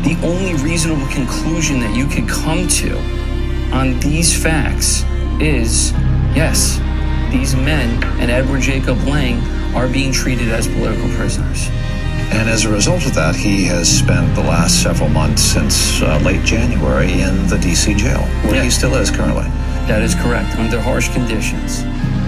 The 0.03 0.19
only 0.21 0.53
reasonable 0.61 1.07
conclusion 1.07 1.79
that 1.79 1.95
you 1.95 2.05
could 2.07 2.27
come 2.27 2.67
to 2.67 2.97
on 3.71 3.99
these 4.01 4.35
facts 4.35 5.03
is 5.39 5.93
yes, 6.35 6.77
these 7.31 7.55
men 7.55 8.03
and 8.19 8.29
Edward 8.29 8.61
Jacob 8.61 8.97
Lang 9.07 9.39
are 9.73 9.87
being 9.87 10.11
treated 10.11 10.49
as 10.49 10.67
political 10.67 11.07
prisoners. 11.15 11.69
And 12.31 12.49
as 12.49 12.65
a 12.65 12.69
result 12.69 13.05
of 13.05 13.15
that, 13.15 13.35
he 13.35 13.63
has 13.65 13.87
spent 13.87 14.35
the 14.35 14.41
last 14.41 14.83
several 14.83 15.07
months 15.07 15.41
since 15.41 16.01
uh, 16.01 16.19
late 16.19 16.43
January 16.43 17.21
in 17.21 17.47
the 17.47 17.57
D.C. 17.57 17.93
jail, 17.93 18.21
where 18.43 18.61
he 18.61 18.69
still 18.69 18.95
is 18.95 19.09
currently. 19.09 19.45
That 19.87 20.01
is 20.01 20.15
correct, 20.15 20.55
under 20.57 20.81
harsh 20.81 21.13
conditions. 21.13 21.83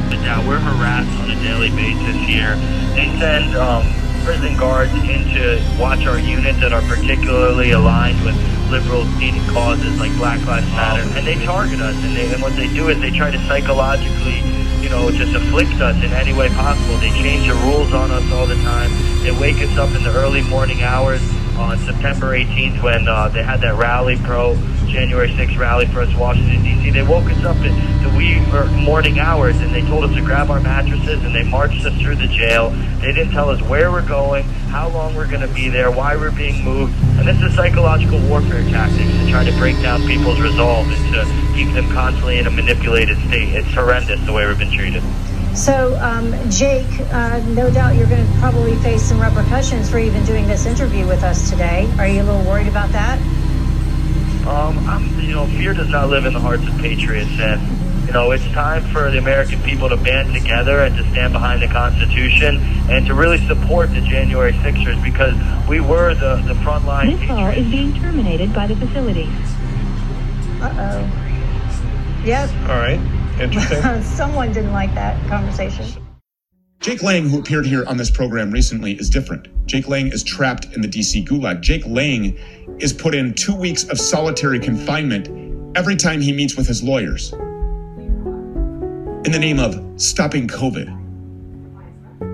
But 0.09 0.21
now 0.21 0.47
we're 0.47 0.59
harassed 0.59 1.11
on 1.19 1.29
a 1.29 1.35
daily 1.43 1.69
basis 1.71 2.15
here. 2.25 2.55
They 2.95 3.11
send 3.19 3.55
um, 3.57 3.83
prison 4.25 4.57
guards 4.57 4.91
in 4.91 5.23
to 5.35 5.61
watch 5.79 6.07
our 6.07 6.17
units 6.17 6.59
that 6.59 6.73
are 6.73 6.81
particularly 6.81 7.71
aligned 7.71 8.19
with 8.25 8.35
liberal 8.71 9.05
seated 9.19 9.47
causes 9.49 9.99
like 9.99 10.11
Black 10.17 10.43
Lives 10.47 10.65
Matter, 10.71 11.03
and 11.15 11.27
they 11.27 11.35
target 11.45 11.79
us. 11.79 11.95
And, 12.03 12.17
they, 12.17 12.33
and 12.33 12.41
what 12.41 12.55
they 12.55 12.67
do 12.73 12.89
is 12.89 12.99
they 12.99 13.11
try 13.11 13.29
to 13.29 13.37
psychologically, 13.45 14.41
you 14.81 14.89
know, 14.89 15.11
just 15.11 15.35
afflict 15.35 15.79
us 15.79 15.95
in 16.03 16.11
any 16.11 16.33
way 16.33 16.49
possible. 16.49 16.97
They 16.97 17.11
change 17.11 17.47
the 17.47 17.53
rules 17.53 17.93
on 17.93 18.09
us 18.09 18.25
all 18.31 18.47
the 18.47 18.55
time. 18.65 18.89
They 19.21 19.31
wake 19.31 19.57
us 19.57 19.77
up 19.77 19.93
in 19.95 20.01
the 20.03 20.11
early 20.11 20.41
morning 20.41 20.81
hours 20.81 21.21
on 21.57 21.77
September 21.77 22.35
18th 22.35 22.81
when 22.81 23.07
uh, 23.07 23.29
they 23.29 23.43
had 23.43 23.61
that 23.61 23.75
rally 23.75 24.17
pro 24.17 24.55
January 24.87 25.29
6th 25.29 25.57
rally 25.57 25.85
for 25.87 26.01
us 26.01 26.13
Washington 26.15 26.63
D.C. 26.63 26.89
They 26.91 27.03
woke 27.03 27.25
us 27.25 27.43
up 27.43 27.57
at 27.57 28.03
the 28.03 28.17
wee 28.17 28.39
morning 28.83 29.19
hours 29.19 29.59
and 29.59 29.73
they 29.73 29.81
told 29.81 30.03
us 30.03 30.13
to 30.15 30.21
grab 30.21 30.49
our 30.49 30.59
mattresses 30.59 31.23
and 31.23 31.33
they 31.33 31.43
marched 31.43 31.85
us 31.85 31.99
through 32.01 32.15
the 32.15 32.27
jail. 32.27 32.69
They 33.01 33.13
didn't 33.13 33.31
tell 33.31 33.49
us 33.49 33.61
where 33.63 33.91
we're 33.91 34.07
going, 34.07 34.43
how 34.69 34.89
long 34.89 35.15
we're 35.15 35.27
going 35.27 35.41
to 35.41 35.53
be 35.53 35.69
there, 35.69 35.91
why 35.91 36.15
we're 36.15 36.31
being 36.31 36.63
moved. 36.63 36.93
And 37.19 37.27
this 37.27 37.41
is 37.41 37.55
psychological 37.55 38.19
warfare 38.27 38.63
tactics 38.69 39.11
to 39.11 39.29
try 39.29 39.43
to 39.43 39.51
break 39.57 39.81
down 39.81 40.01
people's 40.07 40.39
resolve 40.39 40.87
and 40.87 41.13
to 41.13 41.55
keep 41.55 41.73
them 41.73 41.89
constantly 41.91 42.39
in 42.39 42.47
a 42.47 42.51
manipulated 42.51 43.17
state. 43.27 43.49
It's 43.53 43.73
horrendous 43.73 44.19
the 44.25 44.33
way 44.33 44.47
we've 44.47 44.59
been 44.59 44.71
treated. 44.71 45.03
So, 45.55 45.97
um, 46.01 46.33
Jake, 46.49 46.85
uh, 47.13 47.39
no 47.47 47.71
doubt 47.71 47.95
you're 47.95 48.09
going 48.09 48.25
to 48.25 48.39
probably 48.39 48.75
face 48.77 49.01
some 49.01 49.21
repercussions 49.21 49.89
for 49.89 49.99
even 49.99 50.23
doing 50.25 50.45
this 50.47 50.65
interview 50.65 51.07
with 51.07 51.23
us 51.23 51.49
today. 51.49 51.89
Are 51.97 52.05
you 52.05 52.21
a 52.21 52.23
little 52.23 52.43
worried 52.43 52.67
about 52.67 52.91
that? 52.91 53.17
Um, 54.47 54.77
I'm, 54.87 55.19
you 55.19 55.33
know, 55.33 55.47
fear 55.47 55.73
does 55.73 55.89
not 55.89 56.09
live 56.09 56.25
in 56.25 56.33
the 56.33 56.39
hearts 56.39 56.67
of 56.67 56.77
patriots, 56.77 57.31
and 57.39 57.59
you 58.05 58.13
know, 58.13 58.29
it's 58.31 58.45
time 58.51 58.83
for 58.93 59.09
the 59.09 59.17
American 59.17 59.59
people 59.63 59.89
to 59.89 59.97
band 59.97 60.33
together 60.33 60.81
and 60.81 60.95
to 60.97 61.09
stand 61.11 61.33
behind 61.33 61.63
the 61.63 61.67
Constitution 61.67 62.57
and 62.89 63.07
to 63.07 63.15
really 63.15 63.39
support 63.47 63.89
the 63.89 64.01
January 64.01 64.53
Sixers 64.61 65.01
because 65.01 65.33
we 65.67 65.79
were 65.79 66.13
the 66.13 66.35
the 66.47 66.55
front 66.61 66.85
line. 66.85 67.17
This 67.17 67.27
call 67.27 67.47
is 67.47 67.67
being 67.71 67.93
terminated 67.95 68.53
by 68.53 68.67
the 68.67 68.75
facility. 68.75 69.27
Uh 70.61 70.71
oh. 70.77 72.21
Yep. 72.25 72.49
All 72.69 72.77
right. 72.77 72.99
Interesting. 73.39 74.03
Someone 74.15 74.53
didn't 74.53 74.73
like 74.73 74.93
that 74.93 75.27
conversation. 75.27 76.04
Jake 76.79 77.01
Lang, 77.01 77.27
who 77.29 77.39
appeared 77.39 77.65
here 77.65 77.83
on 77.87 77.97
this 77.97 78.11
program 78.11 78.51
recently, 78.51 78.93
is 78.93 79.09
different. 79.09 79.47
Jake 79.65 79.87
Lang 79.87 80.07
is 80.07 80.23
trapped 80.23 80.65
in 80.75 80.81
the 80.81 80.87
DC 80.87 81.25
gulag. 81.25 81.61
Jake 81.61 81.85
Lang 81.87 82.37
is 82.79 82.93
put 82.93 83.15
in 83.15 83.33
two 83.33 83.55
weeks 83.55 83.85
of 83.89 83.99
solitary 83.99 84.59
confinement 84.59 85.27
every 85.75 85.95
time 85.95 86.21
he 86.21 86.31
meets 86.31 86.55
with 86.55 86.67
his 86.67 86.83
lawyers 86.83 87.33
in 87.33 89.31
the 89.31 89.39
name 89.39 89.59
of 89.59 89.81
stopping 89.99 90.47
COVID 90.47 91.01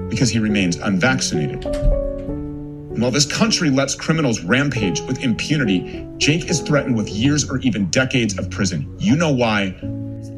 because 0.09 0.29
he 0.29 0.39
remains 0.39 0.75
unvaccinated. 0.75 1.65
And 1.65 3.01
while 3.01 3.11
this 3.11 3.25
country 3.25 3.69
lets 3.69 3.95
criminals 3.95 4.41
rampage 4.41 4.99
with 5.01 5.23
impunity, 5.23 6.05
Jake 6.17 6.49
is 6.49 6.59
threatened 6.59 6.97
with 6.97 7.07
years 7.07 7.49
or 7.49 7.59
even 7.59 7.89
decades 7.89 8.37
of 8.37 8.49
prison. 8.49 8.93
You 8.99 9.15
know 9.15 9.31
why? 9.31 9.73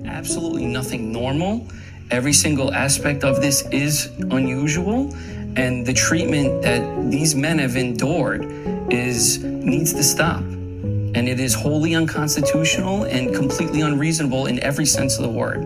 absolutely 0.06 0.66
nothing 0.66 1.12
normal. 1.12 1.68
Every 2.12 2.34
single 2.34 2.74
aspect 2.74 3.24
of 3.24 3.42
this 3.42 3.68
is 3.72 4.12
unusual, 4.32 5.14
and 5.56 5.86
the 5.86 5.94
treatment 5.94 6.62
that 6.64 7.10
these 7.10 7.36
men 7.36 7.60
have 7.60 7.76
endured 7.76 8.46
is 8.92 9.44
needs 9.44 9.94
to 9.94 10.04
stop. 10.04 10.42
And 10.42 11.30
it 11.30 11.40
is 11.40 11.54
wholly 11.54 11.96
unconstitutional 11.96 13.04
and 13.04 13.34
completely 13.36 13.82
unreasonable 13.82 14.48
in 14.48 14.60
every 14.62 14.86
sense 14.86 15.18
of 15.18 15.24
the 15.24 15.30
word. 15.30 15.64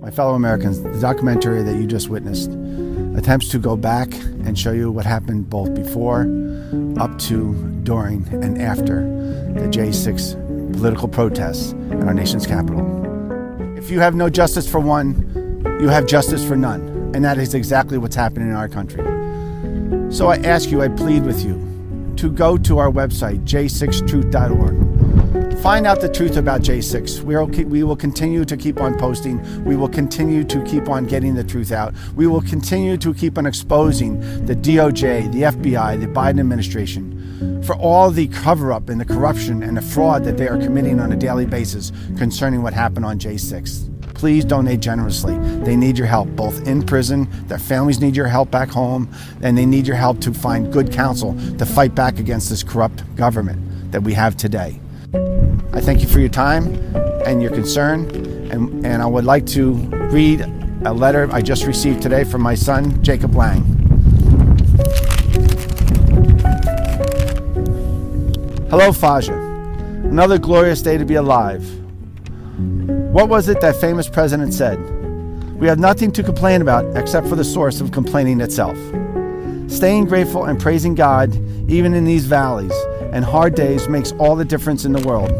My 0.00 0.10
fellow 0.10 0.34
Americans, 0.34 0.82
the 0.82 1.00
documentary 1.00 1.62
that 1.62 1.76
you 1.76 1.86
just 1.86 2.08
witnessed 2.08 2.50
attempts 3.16 3.48
to 3.48 3.58
go 3.58 3.76
back 3.76 4.12
and 4.14 4.56
show 4.56 4.72
you 4.72 4.90
what 4.92 5.06
happened 5.06 5.50
both 5.50 5.74
before, 5.74 6.22
up 6.98 7.18
to, 7.18 7.54
during, 7.82 8.26
and 8.30 8.60
after 8.60 9.00
the 9.54 9.68
J6 9.68 10.45
political 10.76 11.08
protests 11.08 11.72
in 11.72 12.02
our 12.04 12.14
nation's 12.14 12.46
capital. 12.46 12.84
If 13.76 13.90
you 13.90 14.00
have 14.00 14.14
no 14.14 14.28
justice 14.28 14.70
for 14.70 14.80
one, 14.80 15.14
you 15.80 15.88
have 15.88 16.06
justice 16.06 16.46
for 16.46 16.56
none. 16.56 17.12
And 17.14 17.24
that 17.24 17.38
is 17.38 17.54
exactly 17.54 17.98
what's 17.98 18.16
happening 18.16 18.48
in 18.48 18.54
our 18.54 18.68
country. 18.68 19.02
So 20.12 20.28
I 20.28 20.36
ask 20.36 20.70
you, 20.70 20.82
I 20.82 20.88
plead 20.88 21.24
with 21.24 21.44
you 21.44 21.54
to 22.16 22.30
go 22.30 22.56
to 22.58 22.78
our 22.78 22.90
website, 22.90 23.44
j6truth.org. 23.44 24.86
Find 25.62 25.86
out 25.86 26.00
the 26.00 26.08
truth 26.08 26.36
about 26.36 26.60
J6. 26.60 27.22
We, 27.22 27.34
are, 27.34 27.44
we 27.44 27.82
will 27.82 27.96
continue 27.96 28.44
to 28.44 28.56
keep 28.56 28.80
on 28.80 28.96
posting. 28.98 29.64
We 29.64 29.74
will 29.74 29.88
continue 29.88 30.44
to 30.44 30.62
keep 30.64 30.88
on 30.88 31.06
getting 31.06 31.34
the 31.34 31.42
truth 31.42 31.72
out. 31.72 31.94
We 32.14 32.26
will 32.26 32.42
continue 32.42 32.96
to 32.98 33.12
keep 33.12 33.36
on 33.36 33.46
exposing 33.46 34.20
the 34.46 34.54
DOJ, 34.54 35.32
the 35.32 35.42
FBI, 35.42 36.00
the 36.00 36.06
Biden 36.06 36.40
administration 36.40 37.15
for 37.64 37.74
all 37.76 38.10
the 38.10 38.28
cover 38.28 38.72
up 38.72 38.88
and 38.88 39.00
the 39.00 39.04
corruption 39.04 39.62
and 39.62 39.76
the 39.76 39.82
fraud 39.82 40.24
that 40.24 40.36
they 40.36 40.48
are 40.48 40.58
committing 40.58 41.00
on 41.00 41.12
a 41.12 41.16
daily 41.16 41.46
basis 41.46 41.92
concerning 42.16 42.62
what 42.62 42.72
happened 42.72 43.04
on 43.04 43.18
J6. 43.18 44.14
Please 44.14 44.44
donate 44.44 44.80
generously. 44.80 45.36
They 45.64 45.76
need 45.76 45.98
your 45.98 46.06
help, 46.06 46.28
both 46.30 46.66
in 46.66 46.82
prison, 46.82 47.28
their 47.48 47.58
families 47.58 48.00
need 48.00 48.16
your 48.16 48.28
help 48.28 48.50
back 48.50 48.70
home, 48.70 49.12
and 49.42 49.58
they 49.58 49.66
need 49.66 49.86
your 49.86 49.96
help 49.96 50.20
to 50.20 50.32
find 50.32 50.72
good 50.72 50.90
counsel 50.90 51.34
to 51.58 51.66
fight 51.66 51.94
back 51.94 52.18
against 52.18 52.48
this 52.48 52.62
corrupt 52.62 53.04
government 53.16 53.92
that 53.92 54.02
we 54.02 54.14
have 54.14 54.36
today. 54.36 54.80
I 55.72 55.80
thank 55.80 56.00
you 56.00 56.08
for 56.08 56.18
your 56.18 56.30
time 56.30 56.74
and 57.26 57.42
your 57.42 57.50
concern, 57.50 58.06
and, 58.50 58.86
and 58.86 59.02
I 59.02 59.06
would 59.06 59.24
like 59.24 59.46
to 59.48 59.72
read 60.10 60.40
a 60.86 60.92
letter 60.92 61.28
I 61.30 61.42
just 61.42 61.66
received 61.66 62.00
today 62.00 62.24
from 62.24 62.40
my 62.40 62.54
son, 62.54 63.02
Jacob 63.02 63.34
Lang. 63.34 63.75
Hello, 68.68 68.92
Faja. 68.92 69.32
Another 69.32 70.38
glorious 70.38 70.82
day 70.82 70.98
to 70.98 71.04
be 71.04 71.14
alive. 71.14 71.64
What 73.12 73.28
was 73.28 73.48
it 73.48 73.60
that 73.60 73.76
famous 73.76 74.08
president 74.08 74.54
said? 74.54 74.78
We 75.60 75.68
have 75.68 75.78
nothing 75.78 76.10
to 76.12 76.22
complain 76.24 76.62
about 76.62 76.96
except 76.96 77.28
for 77.28 77.36
the 77.36 77.44
source 77.44 77.80
of 77.80 77.92
complaining 77.92 78.40
itself. 78.40 78.76
Staying 79.70 80.06
grateful 80.06 80.46
and 80.46 80.60
praising 80.60 80.96
God, 80.96 81.32
even 81.70 81.94
in 81.94 82.04
these 82.04 82.26
valleys 82.26 82.74
and 83.12 83.24
hard 83.24 83.54
days, 83.54 83.88
makes 83.88 84.10
all 84.18 84.34
the 84.34 84.44
difference 84.44 84.84
in 84.84 84.92
the 84.92 85.06
world. 85.06 85.30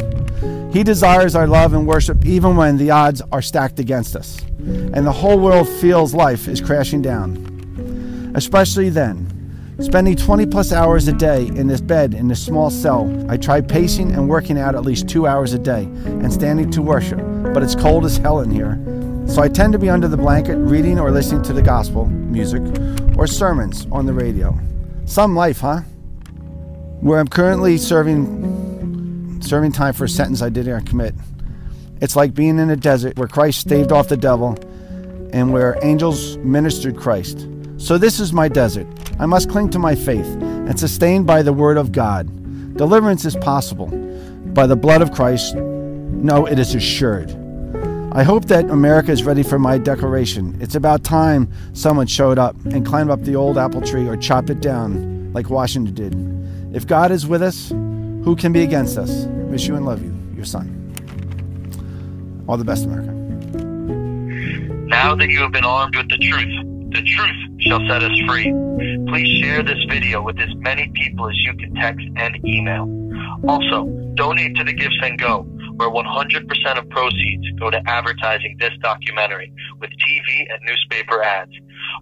He 0.73 0.85
desires 0.85 1.35
our 1.35 1.49
love 1.49 1.75
and 1.75 1.85
worship 1.85 2.25
even 2.25 2.55
when 2.55 2.77
the 2.77 2.93
odds 2.93 3.23
are 3.33 3.43
stacked 3.43 3.81
against 3.81 4.15
us 4.15 4.41
and 4.67 5.05
the 5.05 5.13
whole 5.13 5.41
world 5.41 5.69
feels 5.69 6.15
life 6.15 6.47
is 6.47 6.61
crashing 6.61 7.03
down. 7.03 8.33
Especially 8.37 8.89
then, 8.89 9.36
Spending 9.81 10.17
20 10.17 10.47
plus 10.47 10.73
hours 10.73 11.07
a 11.07 11.13
day 11.13 11.49
in 11.49 11.67
this 11.67 11.83
bed 11.83 12.15
in 12.15 12.29
this 12.29 12.43
small 12.43 12.71
cell, 12.71 13.13
I 13.29 13.37
try 13.37 13.61
pacing 13.61 14.13
and 14.13 14.27
working 14.27 14.59
out 14.59 14.75
at 14.75 14.87
least 14.87 15.07
two 15.07 15.27
hours 15.27 15.53
a 15.53 15.59
day 15.59 15.83
and 15.83 16.33
standing 16.33 16.71
to 16.71 16.81
worship, 16.81 17.19
but 17.53 17.63
it's 17.63 17.75
cold 17.75 18.07
as 18.07 18.17
hell 18.17 18.41
in 18.41 18.51
here. 18.51 18.81
So 19.29 19.43
I 19.43 19.49
tend 19.49 19.75
to 19.75 19.79
be 19.79 19.91
under 19.91 20.09
the 20.09 20.17
blanket 20.17 20.57
reading 20.57 20.99
or 20.99 21.11
listening 21.11 21.43
to 21.43 21.53
the 21.53 21.61
gospel, 21.61 22.07
music, 22.07 22.63
or 23.19 23.27
sermons 23.27 23.87
on 23.93 24.07
the 24.07 24.15
radio. 24.15 24.59
Some 25.05 25.37
life, 25.37 25.61
huh? 25.61 25.81
Where 27.01 27.21
I'm 27.21 27.29
currently 27.29 27.77
serving 27.77 29.43
serving 29.43 29.73
time 29.73 29.93
for 29.93 30.05
a 30.05 30.09
sentence 30.09 30.41
I 30.41 30.49
didn't 30.49 30.87
commit. 30.87 31.15
It's 32.01 32.17
like 32.17 32.33
being 32.33 32.59
in 32.59 32.71
a 32.71 32.77
desert 32.77 33.19
where 33.19 33.29
Christ 33.29 33.61
staved 33.61 33.93
off 33.93 34.09
the 34.09 34.17
devil 34.17 34.57
and 35.35 35.53
where 35.53 35.79
angels 35.83 36.39
ministered 36.39 36.97
Christ. 36.97 37.47
So 37.79 37.99
this 37.99 38.21
is 38.21 38.33
my 38.33 38.49
desert. 38.49 38.87
I 39.19 39.27
must 39.27 39.51
cling 39.51 39.71
to 39.71 39.79
my 39.79 39.95
faith 39.95 40.27
and 40.27 40.79
sustained 40.79 41.27
by 41.27 41.43
the 41.43 41.53
word 41.53 41.77
of 41.77 41.93
God. 41.93 42.27
Deliverance 42.77 43.25
is 43.25 43.37
possible. 43.37 43.87
By 44.55 44.67
the 44.67 44.77
blood 44.77 45.03
of 45.03 45.13
Christ, 45.13 45.55
no, 45.55 46.47
it 46.47 46.59
is 46.59 46.75
assured. 46.75 47.31
I 48.13 48.23
hope 48.23 48.47
that 48.47 48.71
America 48.71 49.13
is 49.13 49.25
ready 49.25 49.43
for 49.43 49.59
my 49.59 49.77
declaration. 49.77 50.57
It's 50.61 50.75
about 50.75 51.05
time 51.05 51.53
someone 51.75 52.07
showed 52.07 52.39
up 52.39 52.57
and 52.65 52.87
climbed 52.87 53.11
up 53.11 53.23
the 53.23 53.37
old 53.37 53.59
apple 53.59 53.83
tree 53.83 54.09
or 54.09 54.17
chopped 54.17 54.49
it 54.49 54.61
down 54.61 55.33
like 55.35 55.51
Washington 55.51 55.95
did. 55.95 56.75
If 56.75 56.87
God 56.87 57.13
is 57.13 57.27
with 57.27 57.43
us, 57.43 57.69
who 57.69 58.35
can 58.37 58.53
be 58.53 58.63
against 58.63 58.97
us? 58.97 59.27
Miss 59.27 59.67
you 59.67 59.77
and 59.77 59.85
love 59.85 60.03
you, 60.03 60.17
your 60.35 60.47
son. 60.47 60.73
All 62.49 62.57
the 62.57 62.65
best, 62.65 62.87
America. 62.87 63.13
Now 64.87 65.15
that 65.15 65.29
you 65.29 65.41
have 65.41 65.53
been 65.53 65.65
armed 65.65 65.95
with 65.95 66.09
the 66.09 66.17
truth, 66.17 66.76
the 66.91 67.03
truth 67.03 67.61
shall 67.61 67.81
set 67.89 68.03
us 68.03 68.19
free. 68.27 68.53
Please 69.09 69.41
share 69.41 69.63
this 69.63 69.83
video 69.89 70.23
with 70.23 70.39
as 70.39 70.55
many 70.57 70.91
people 70.95 71.29
as 71.29 71.37
you 71.45 71.55
can 71.55 71.75
text 71.75 72.07
and 72.17 72.37
email. 72.45 72.87
Also, 73.49 73.87
donate 74.15 74.57
to 74.57 74.65
the 74.65 74.75
GiveSendGo, 74.75 75.77
where 75.77 75.91
100% 75.91 76.79
of 76.79 76.89
proceeds 76.91 77.47
go 77.59 77.71
to 77.71 77.81
advertising 77.87 78.57
this 78.59 78.73
documentary 78.83 79.53
with 79.81 79.91
TV 79.91 80.47
and 80.51 80.59
newspaper 80.67 81.23
ads. 81.23 81.53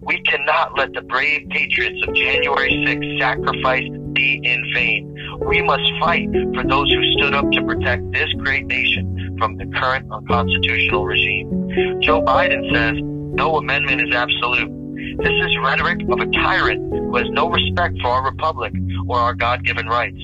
We 0.01 0.21
cannot 0.21 0.77
let 0.77 0.93
the 0.93 1.01
brave 1.01 1.47
patriots 1.49 1.99
of 2.07 2.13
January 2.15 2.71
6th 2.87 3.19
sacrifice 3.19 3.87
be 4.13 4.39
in 4.43 4.73
vain. 4.73 5.37
We 5.45 5.61
must 5.61 5.83
fight 5.99 6.29
for 6.53 6.63
those 6.63 6.91
who 6.91 7.03
stood 7.17 7.33
up 7.35 7.49
to 7.51 7.63
protect 7.63 8.11
this 8.11 8.31
great 8.39 8.65
nation 8.65 9.35
from 9.37 9.57
the 9.57 9.65
current 9.77 10.09
unconstitutional 10.11 11.05
regime. 11.05 11.99
Joe 12.01 12.21
Biden 12.21 12.73
says 12.73 13.14
no 13.35 13.57
amendment 13.57 14.01
is 14.01 14.15
absolute. 14.15 14.71
This 15.17 15.33
is 15.33 15.57
rhetoric 15.61 16.01
of 16.09 16.19
a 16.19 16.25
tyrant 16.31 16.93
who 16.93 17.15
has 17.17 17.27
no 17.31 17.49
respect 17.49 17.99
for 18.01 18.07
our 18.07 18.23
republic 18.23 18.73
or 19.07 19.17
our 19.17 19.33
God-given 19.33 19.87
rights. 19.87 20.19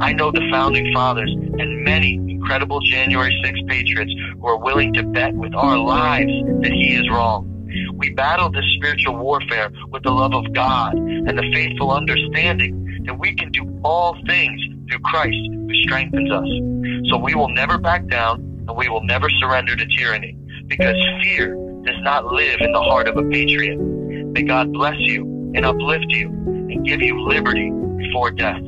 I 0.00 0.12
know 0.12 0.30
the 0.30 0.46
founding 0.50 0.92
fathers 0.92 1.30
and 1.30 1.84
many 1.84 2.14
incredible 2.14 2.80
January 2.80 3.36
6 3.44 3.60
patriots 3.68 4.12
who 4.40 4.46
are 4.46 4.58
willing 4.58 4.92
to 4.94 5.02
bet 5.02 5.34
with 5.34 5.54
our 5.54 5.76
lives 5.76 6.32
that 6.62 6.72
he 6.72 6.94
is 6.94 7.08
wrong. 7.10 7.46
We 7.94 8.10
battle 8.10 8.50
this 8.50 8.64
spiritual 8.76 9.16
warfare 9.16 9.70
with 9.90 10.02
the 10.02 10.10
love 10.10 10.34
of 10.34 10.52
God 10.52 10.94
and 10.94 11.38
the 11.38 11.50
faithful 11.52 11.90
understanding 11.90 13.04
that 13.06 13.18
we 13.18 13.34
can 13.34 13.52
do 13.52 13.80
all 13.84 14.16
things 14.26 14.60
through 14.88 15.00
Christ 15.00 15.36
who 15.52 15.74
strengthens 15.84 16.30
us. 16.30 17.10
So 17.10 17.18
we 17.18 17.34
will 17.34 17.50
never 17.50 17.78
back 17.78 18.06
down 18.06 18.40
and 18.68 18.76
we 18.76 18.88
will 18.88 19.04
never 19.04 19.28
surrender 19.40 19.76
to 19.76 19.86
tyranny 19.86 20.36
because 20.66 20.96
fear 21.22 21.56
does 21.84 22.00
not 22.02 22.26
live 22.26 22.60
in 22.60 22.72
the 22.72 22.80
heart 22.80 23.08
of 23.08 23.16
a 23.16 23.22
patriot. 23.22 23.78
May 23.78 24.42
God 24.42 24.72
bless 24.72 24.96
you 24.98 25.24
and 25.54 25.64
uplift 25.64 26.06
you 26.08 26.28
and 26.28 26.86
give 26.86 27.00
you 27.00 27.20
liberty 27.22 27.70
before 27.96 28.30
death. 28.30 28.62